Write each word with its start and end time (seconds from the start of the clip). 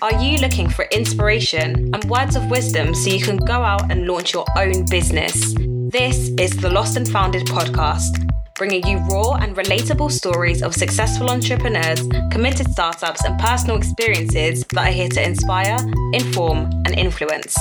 Are 0.00 0.14
you 0.22 0.38
looking 0.38 0.68
for 0.68 0.84
inspiration 0.92 1.90
and 1.92 2.04
words 2.04 2.36
of 2.36 2.48
wisdom 2.48 2.94
so 2.94 3.10
you 3.10 3.20
can 3.20 3.36
go 3.36 3.54
out 3.54 3.90
and 3.90 4.06
launch 4.06 4.32
your 4.32 4.44
own 4.56 4.84
business? 4.84 5.54
This 5.90 6.30
is 6.38 6.56
the 6.56 6.70
Lost 6.70 6.96
and 6.96 7.08
Founded 7.08 7.48
podcast, 7.48 8.30
bringing 8.54 8.86
you 8.86 8.98
raw 9.10 9.32
and 9.34 9.56
relatable 9.56 10.12
stories 10.12 10.62
of 10.62 10.72
successful 10.72 11.28
entrepreneurs, 11.30 12.00
committed 12.30 12.70
startups, 12.70 13.24
and 13.24 13.40
personal 13.40 13.76
experiences 13.76 14.64
that 14.72 14.86
are 14.86 14.92
here 14.92 15.08
to 15.08 15.20
inspire, 15.20 15.78
inform, 16.12 16.70
and 16.86 16.96
influence. 16.96 17.58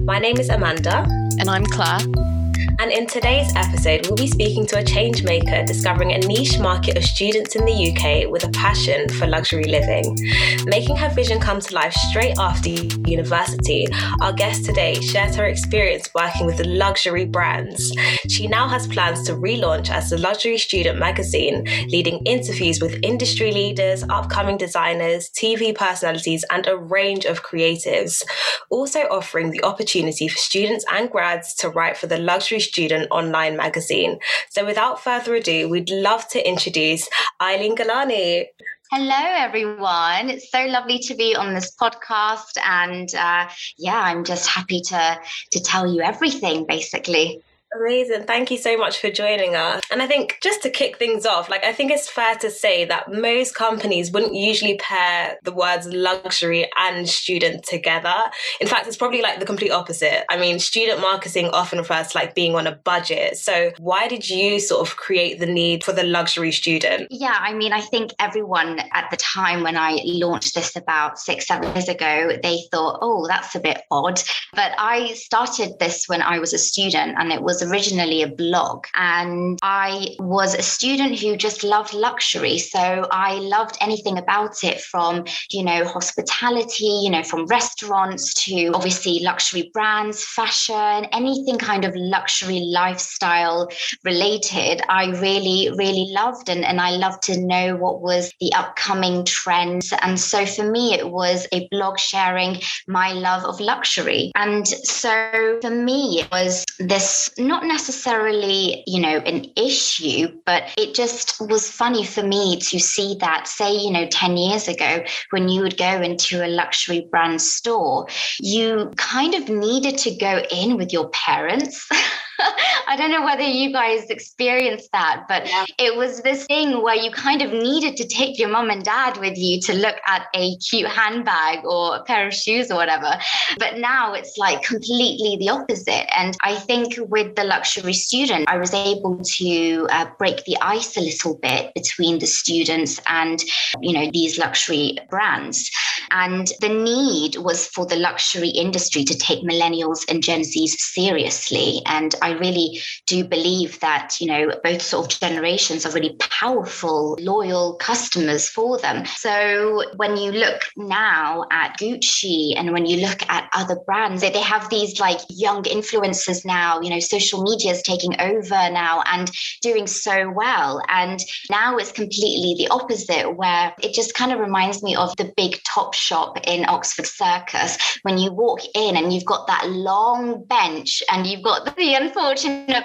My 0.00 0.18
name 0.18 0.38
is 0.38 0.48
Amanda. 0.48 1.06
And 1.38 1.50
I'm 1.50 1.66
Claire. 1.66 2.37
And 2.80 2.92
in 2.92 3.08
today's 3.08 3.52
episode, 3.56 4.06
we'll 4.06 4.14
be 4.14 4.28
speaking 4.28 4.64
to 4.66 4.78
a 4.78 4.84
change 4.84 5.24
maker 5.24 5.64
discovering 5.64 6.12
a 6.12 6.18
niche 6.18 6.60
market 6.60 6.96
of 6.96 7.02
students 7.02 7.56
in 7.56 7.64
the 7.64 7.90
UK 7.90 8.30
with 8.30 8.44
a 8.44 8.50
passion 8.50 9.08
for 9.08 9.26
luxury 9.26 9.64
living. 9.64 10.16
Making 10.64 10.94
her 10.94 11.08
vision 11.08 11.40
come 11.40 11.60
to 11.60 11.74
life 11.74 11.92
straight 11.92 12.38
after 12.38 12.68
university, 12.68 13.88
our 14.22 14.32
guest 14.32 14.64
today 14.64 14.94
shares 15.00 15.34
her 15.34 15.46
experience 15.46 16.08
working 16.14 16.46
with 16.46 16.64
luxury 16.66 17.24
brands. 17.24 17.92
She 18.28 18.46
now 18.46 18.68
has 18.68 18.86
plans 18.86 19.24
to 19.24 19.32
relaunch 19.32 19.90
as 19.90 20.10
the 20.10 20.18
Luxury 20.18 20.56
Student 20.56 21.00
magazine, 21.00 21.64
leading 21.88 22.24
interviews 22.26 22.80
with 22.80 23.02
industry 23.02 23.50
leaders, 23.50 24.04
upcoming 24.08 24.56
designers, 24.56 25.30
TV 25.30 25.74
personalities, 25.74 26.44
and 26.52 26.68
a 26.68 26.76
range 26.76 27.24
of 27.24 27.42
creatives. 27.42 28.22
Also 28.70 29.00
offering 29.10 29.50
the 29.50 29.64
opportunity 29.64 30.28
for 30.28 30.38
students 30.38 30.84
and 30.92 31.10
grads 31.10 31.54
to 31.54 31.70
write 31.70 31.96
for 31.96 32.06
the 32.06 32.18
Luxury 32.18 32.60
Student 32.68 33.08
online 33.10 33.56
magazine. 33.56 34.18
So 34.50 34.64
without 34.64 35.02
further 35.02 35.34
ado, 35.34 35.68
we'd 35.68 35.90
love 35.90 36.28
to 36.28 36.48
introduce 36.48 37.08
Eileen 37.40 37.76
Galani. 37.76 38.46
Hello, 38.90 39.24
everyone. 39.46 40.30
It's 40.30 40.50
so 40.50 40.64
lovely 40.64 40.98
to 41.00 41.14
be 41.14 41.36
on 41.36 41.52
this 41.52 41.76
podcast, 41.76 42.56
and 42.64 43.14
uh, 43.14 43.46
yeah, 43.76 44.00
I'm 44.00 44.24
just 44.24 44.48
happy 44.48 44.80
to 44.88 45.20
to 45.50 45.60
tell 45.60 45.86
you 45.92 46.00
everything, 46.00 46.64
basically. 46.66 47.42
Amazing. 47.76 48.24
Thank 48.24 48.50
you 48.50 48.56
so 48.56 48.78
much 48.78 48.98
for 48.98 49.10
joining 49.10 49.54
us. 49.54 49.82
And 49.90 50.00
I 50.00 50.06
think 50.06 50.38
just 50.42 50.62
to 50.62 50.70
kick 50.70 50.96
things 50.96 51.26
off, 51.26 51.50
like 51.50 51.64
I 51.64 51.72
think 51.72 51.90
it's 51.90 52.08
fair 52.08 52.34
to 52.36 52.50
say 52.50 52.86
that 52.86 53.12
most 53.12 53.54
companies 53.54 54.10
wouldn't 54.10 54.34
usually 54.34 54.76
pair 54.78 55.36
the 55.42 55.52
words 55.52 55.86
luxury 55.86 56.70
and 56.78 57.06
student 57.06 57.64
together. 57.64 58.14
In 58.60 58.66
fact, 58.66 58.86
it's 58.86 58.96
probably 58.96 59.20
like 59.20 59.38
the 59.38 59.46
complete 59.46 59.70
opposite. 59.70 60.24
I 60.30 60.38
mean, 60.38 60.58
student 60.58 61.00
marketing 61.00 61.48
often 61.48 61.78
refers 61.78 62.08
to 62.08 62.18
like 62.18 62.34
being 62.34 62.54
on 62.54 62.66
a 62.66 62.74
budget. 62.74 63.36
So 63.36 63.72
why 63.78 64.08
did 64.08 64.30
you 64.30 64.60
sort 64.60 64.88
of 64.88 64.96
create 64.96 65.38
the 65.38 65.46
need 65.46 65.84
for 65.84 65.92
the 65.92 66.04
luxury 66.04 66.52
student? 66.52 67.08
Yeah, 67.10 67.36
I 67.38 67.52
mean, 67.52 67.74
I 67.74 67.82
think 67.82 68.12
everyone 68.18 68.80
at 68.94 69.10
the 69.10 69.18
time 69.18 69.62
when 69.62 69.76
I 69.76 70.00
launched 70.04 70.54
this 70.54 70.74
about 70.74 71.18
six, 71.18 71.46
seven 71.46 71.70
years 71.74 71.88
ago, 71.88 72.30
they 72.42 72.60
thought, 72.72 72.98
oh, 73.02 73.26
that's 73.28 73.54
a 73.54 73.60
bit 73.60 73.82
odd. 73.90 74.22
But 74.54 74.72
I 74.78 75.12
started 75.12 75.78
this 75.78 76.08
when 76.08 76.22
I 76.22 76.38
was 76.38 76.54
a 76.54 76.58
student 76.58 77.16
and 77.18 77.30
it 77.30 77.42
was 77.42 77.57
was 77.58 77.70
originally 77.70 78.22
a 78.22 78.28
blog 78.28 78.86
and 78.94 79.58
I 79.62 80.16
was 80.18 80.54
a 80.54 80.62
student 80.62 81.18
who 81.18 81.36
just 81.36 81.64
loved 81.64 81.92
luxury. 81.94 82.58
So 82.58 83.06
I 83.10 83.34
loved 83.34 83.76
anything 83.80 84.18
about 84.18 84.62
it 84.62 84.80
from, 84.80 85.24
you 85.50 85.64
know, 85.64 85.84
hospitality, 85.84 87.00
you 87.02 87.10
know, 87.10 87.22
from 87.22 87.46
restaurants 87.46 88.34
to 88.44 88.70
obviously 88.74 89.20
luxury 89.22 89.70
brands, 89.72 90.24
fashion, 90.24 91.06
anything 91.12 91.58
kind 91.58 91.84
of 91.84 91.94
luxury 91.96 92.60
lifestyle 92.60 93.68
related. 94.04 94.80
I 94.88 95.06
really, 95.20 95.70
really 95.76 96.06
loved 96.10 96.48
and, 96.48 96.64
and 96.64 96.80
I 96.80 96.90
loved 96.90 97.22
to 97.24 97.40
know 97.40 97.76
what 97.76 98.00
was 98.00 98.32
the 98.40 98.52
upcoming 98.54 99.24
trends. 99.24 99.92
And 100.02 100.18
so 100.20 100.46
for 100.46 100.70
me, 100.70 100.94
it 100.94 101.10
was 101.10 101.46
a 101.52 101.66
blog 101.70 101.98
sharing 101.98 102.60
my 102.86 103.12
love 103.12 103.44
of 103.44 103.58
luxury. 103.60 104.30
And 104.36 104.66
so 104.68 105.58
for 105.60 105.70
me, 105.70 106.20
it 106.20 106.30
was 106.30 106.64
this 106.78 107.30
not 107.48 107.64
necessarily, 107.64 108.84
you 108.86 109.00
know, 109.00 109.16
an 109.18 109.46
issue, 109.56 110.28
but 110.44 110.70
it 110.76 110.94
just 110.94 111.40
was 111.40 111.70
funny 111.70 112.04
for 112.04 112.22
me 112.22 112.58
to 112.60 112.78
see 112.78 113.16
that, 113.20 113.48
say, 113.48 113.74
you 113.74 113.90
know, 113.90 114.06
10 114.06 114.36
years 114.36 114.68
ago, 114.68 115.02
when 115.30 115.48
you 115.48 115.62
would 115.62 115.76
go 115.76 116.00
into 116.00 116.44
a 116.44 116.48
luxury 116.48 117.08
brand 117.10 117.40
store, 117.40 118.06
you 118.38 118.92
kind 118.96 119.34
of 119.34 119.48
needed 119.48 119.98
to 119.98 120.14
go 120.14 120.42
in 120.50 120.76
with 120.76 120.92
your 120.92 121.08
parents. 121.08 121.88
I 122.86 122.96
don't 122.96 123.10
know 123.10 123.24
whether 123.24 123.42
you 123.42 123.72
guys 123.72 124.08
experienced 124.10 124.90
that, 124.92 125.24
but 125.28 125.46
yeah. 125.46 125.64
it 125.78 125.96
was 125.96 126.22
this 126.22 126.46
thing 126.46 126.82
where 126.82 126.94
you 126.94 127.10
kind 127.10 127.42
of 127.42 127.52
needed 127.52 127.96
to 127.96 128.06
take 128.06 128.38
your 128.38 128.48
mom 128.48 128.70
and 128.70 128.84
dad 128.84 129.18
with 129.18 129.36
you 129.36 129.60
to 129.62 129.74
look 129.74 129.96
at 130.06 130.26
a 130.34 130.56
cute 130.56 130.88
handbag 130.88 131.64
or 131.64 131.96
a 131.96 132.04
pair 132.04 132.28
of 132.28 132.34
shoes 132.34 132.70
or 132.70 132.76
whatever. 132.76 133.12
But 133.58 133.78
now 133.78 134.12
it's 134.12 134.38
like 134.38 134.62
completely 134.62 135.36
the 135.38 135.50
opposite. 135.50 136.06
And 136.16 136.36
I 136.42 136.54
think 136.54 136.94
with 136.98 137.34
the 137.34 137.44
luxury 137.44 137.92
student, 137.92 138.48
I 138.48 138.58
was 138.58 138.72
able 138.72 139.20
to 139.22 139.86
uh, 139.90 140.06
break 140.18 140.44
the 140.44 140.56
ice 140.60 140.96
a 140.96 141.00
little 141.00 141.36
bit 141.38 141.74
between 141.74 142.20
the 142.20 142.26
students 142.26 143.00
and, 143.08 143.42
you 143.80 143.92
know, 143.92 144.10
these 144.12 144.38
luxury 144.38 144.98
brands. 145.10 145.70
And 146.10 146.50
the 146.60 146.68
need 146.68 147.36
was 147.36 147.66
for 147.66 147.84
the 147.84 147.96
luxury 147.96 148.48
industry 148.48 149.04
to 149.04 149.18
take 149.18 149.42
millennials 149.42 150.04
and 150.08 150.22
Gen 150.22 150.40
Zs 150.40 150.70
seriously. 150.78 151.82
And 151.86 152.14
I 152.22 152.27
really 152.32 152.80
do 153.06 153.24
believe 153.24 153.80
that, 153.80 154.20
you 154.20 154.26
know, 154.26 154.52
both 154.62 154.82
sort 154.82 155.12
of 155.12 155.20
generations 155.20 155.86
are 155.86 155.92
really 155.92 156.16
powerful, 156.18 157.16
loyal 157.20 157.74
customers 157.74 158.48
for 158.48 158.78
them. 158.78 159.04
So 159.06 159.82
when 159.96 160.16
you 160.16 160.32
look 160.32 160.62
now 160.76 161.44
at 161.50 161.78
Gucci 161.78 162.54
and 162.56 162.72
when 162.72 162.86
you 162.86 163.00
look 163.06 163.22
at 163.28 163.48
other 163.52 163.76
brands, 163.86 164.22
they 164.22 164.40
have 164.40 164.68
these 164.70 165.00
like 165.00 165.20
young 165.28 165.62
influencers 165.64 166.44
now, 166.44 166.80
you 166.80 166.90
know, 166.90 167.00
social 167.00 167.42
media 167.42 167.72
is 167.72 167.82
taking 167.82 168.20
over 168.20 168.70
now 168.70 169.02
and 169.06 169.30
doing 169.62 169.86
so 169.86 170.30
well. 170.30 170.82
And 170.88 171.20
now 171.50 171.76
it's 171.76 171.92
completely 171.92 172.54
the 172.56 172.68
opposite, 172.70 173.32
where 173.32 173.74
it 173.82 173.94
just 173.94 174.14
kind 174.14 174.32
of 174.32 174.38
reminds 174.38 174.82
me 174.82 174.96
of 174.96 175.16
the 175.16 175.32
big 175.36 175.58
Topshop 175.62 176.40
in 176.46 176.68
Oxford 176.68 177.06
Circus 177.06 177.78
when 178.02 178.18
you 178.18 178.32
walk 178.32 178.60
in 178.74 178.96
and 178.96 179.12
you've 179.12 179.24
got 179.24 179.46
that 179.46 179.68
long 179.68 180.44
bench 180.44 181.02
and 181.10 181.26
you've 181.26 181.42
got 181.42 181.76
the 181.76 181.94
unfortunate 182.00 182.17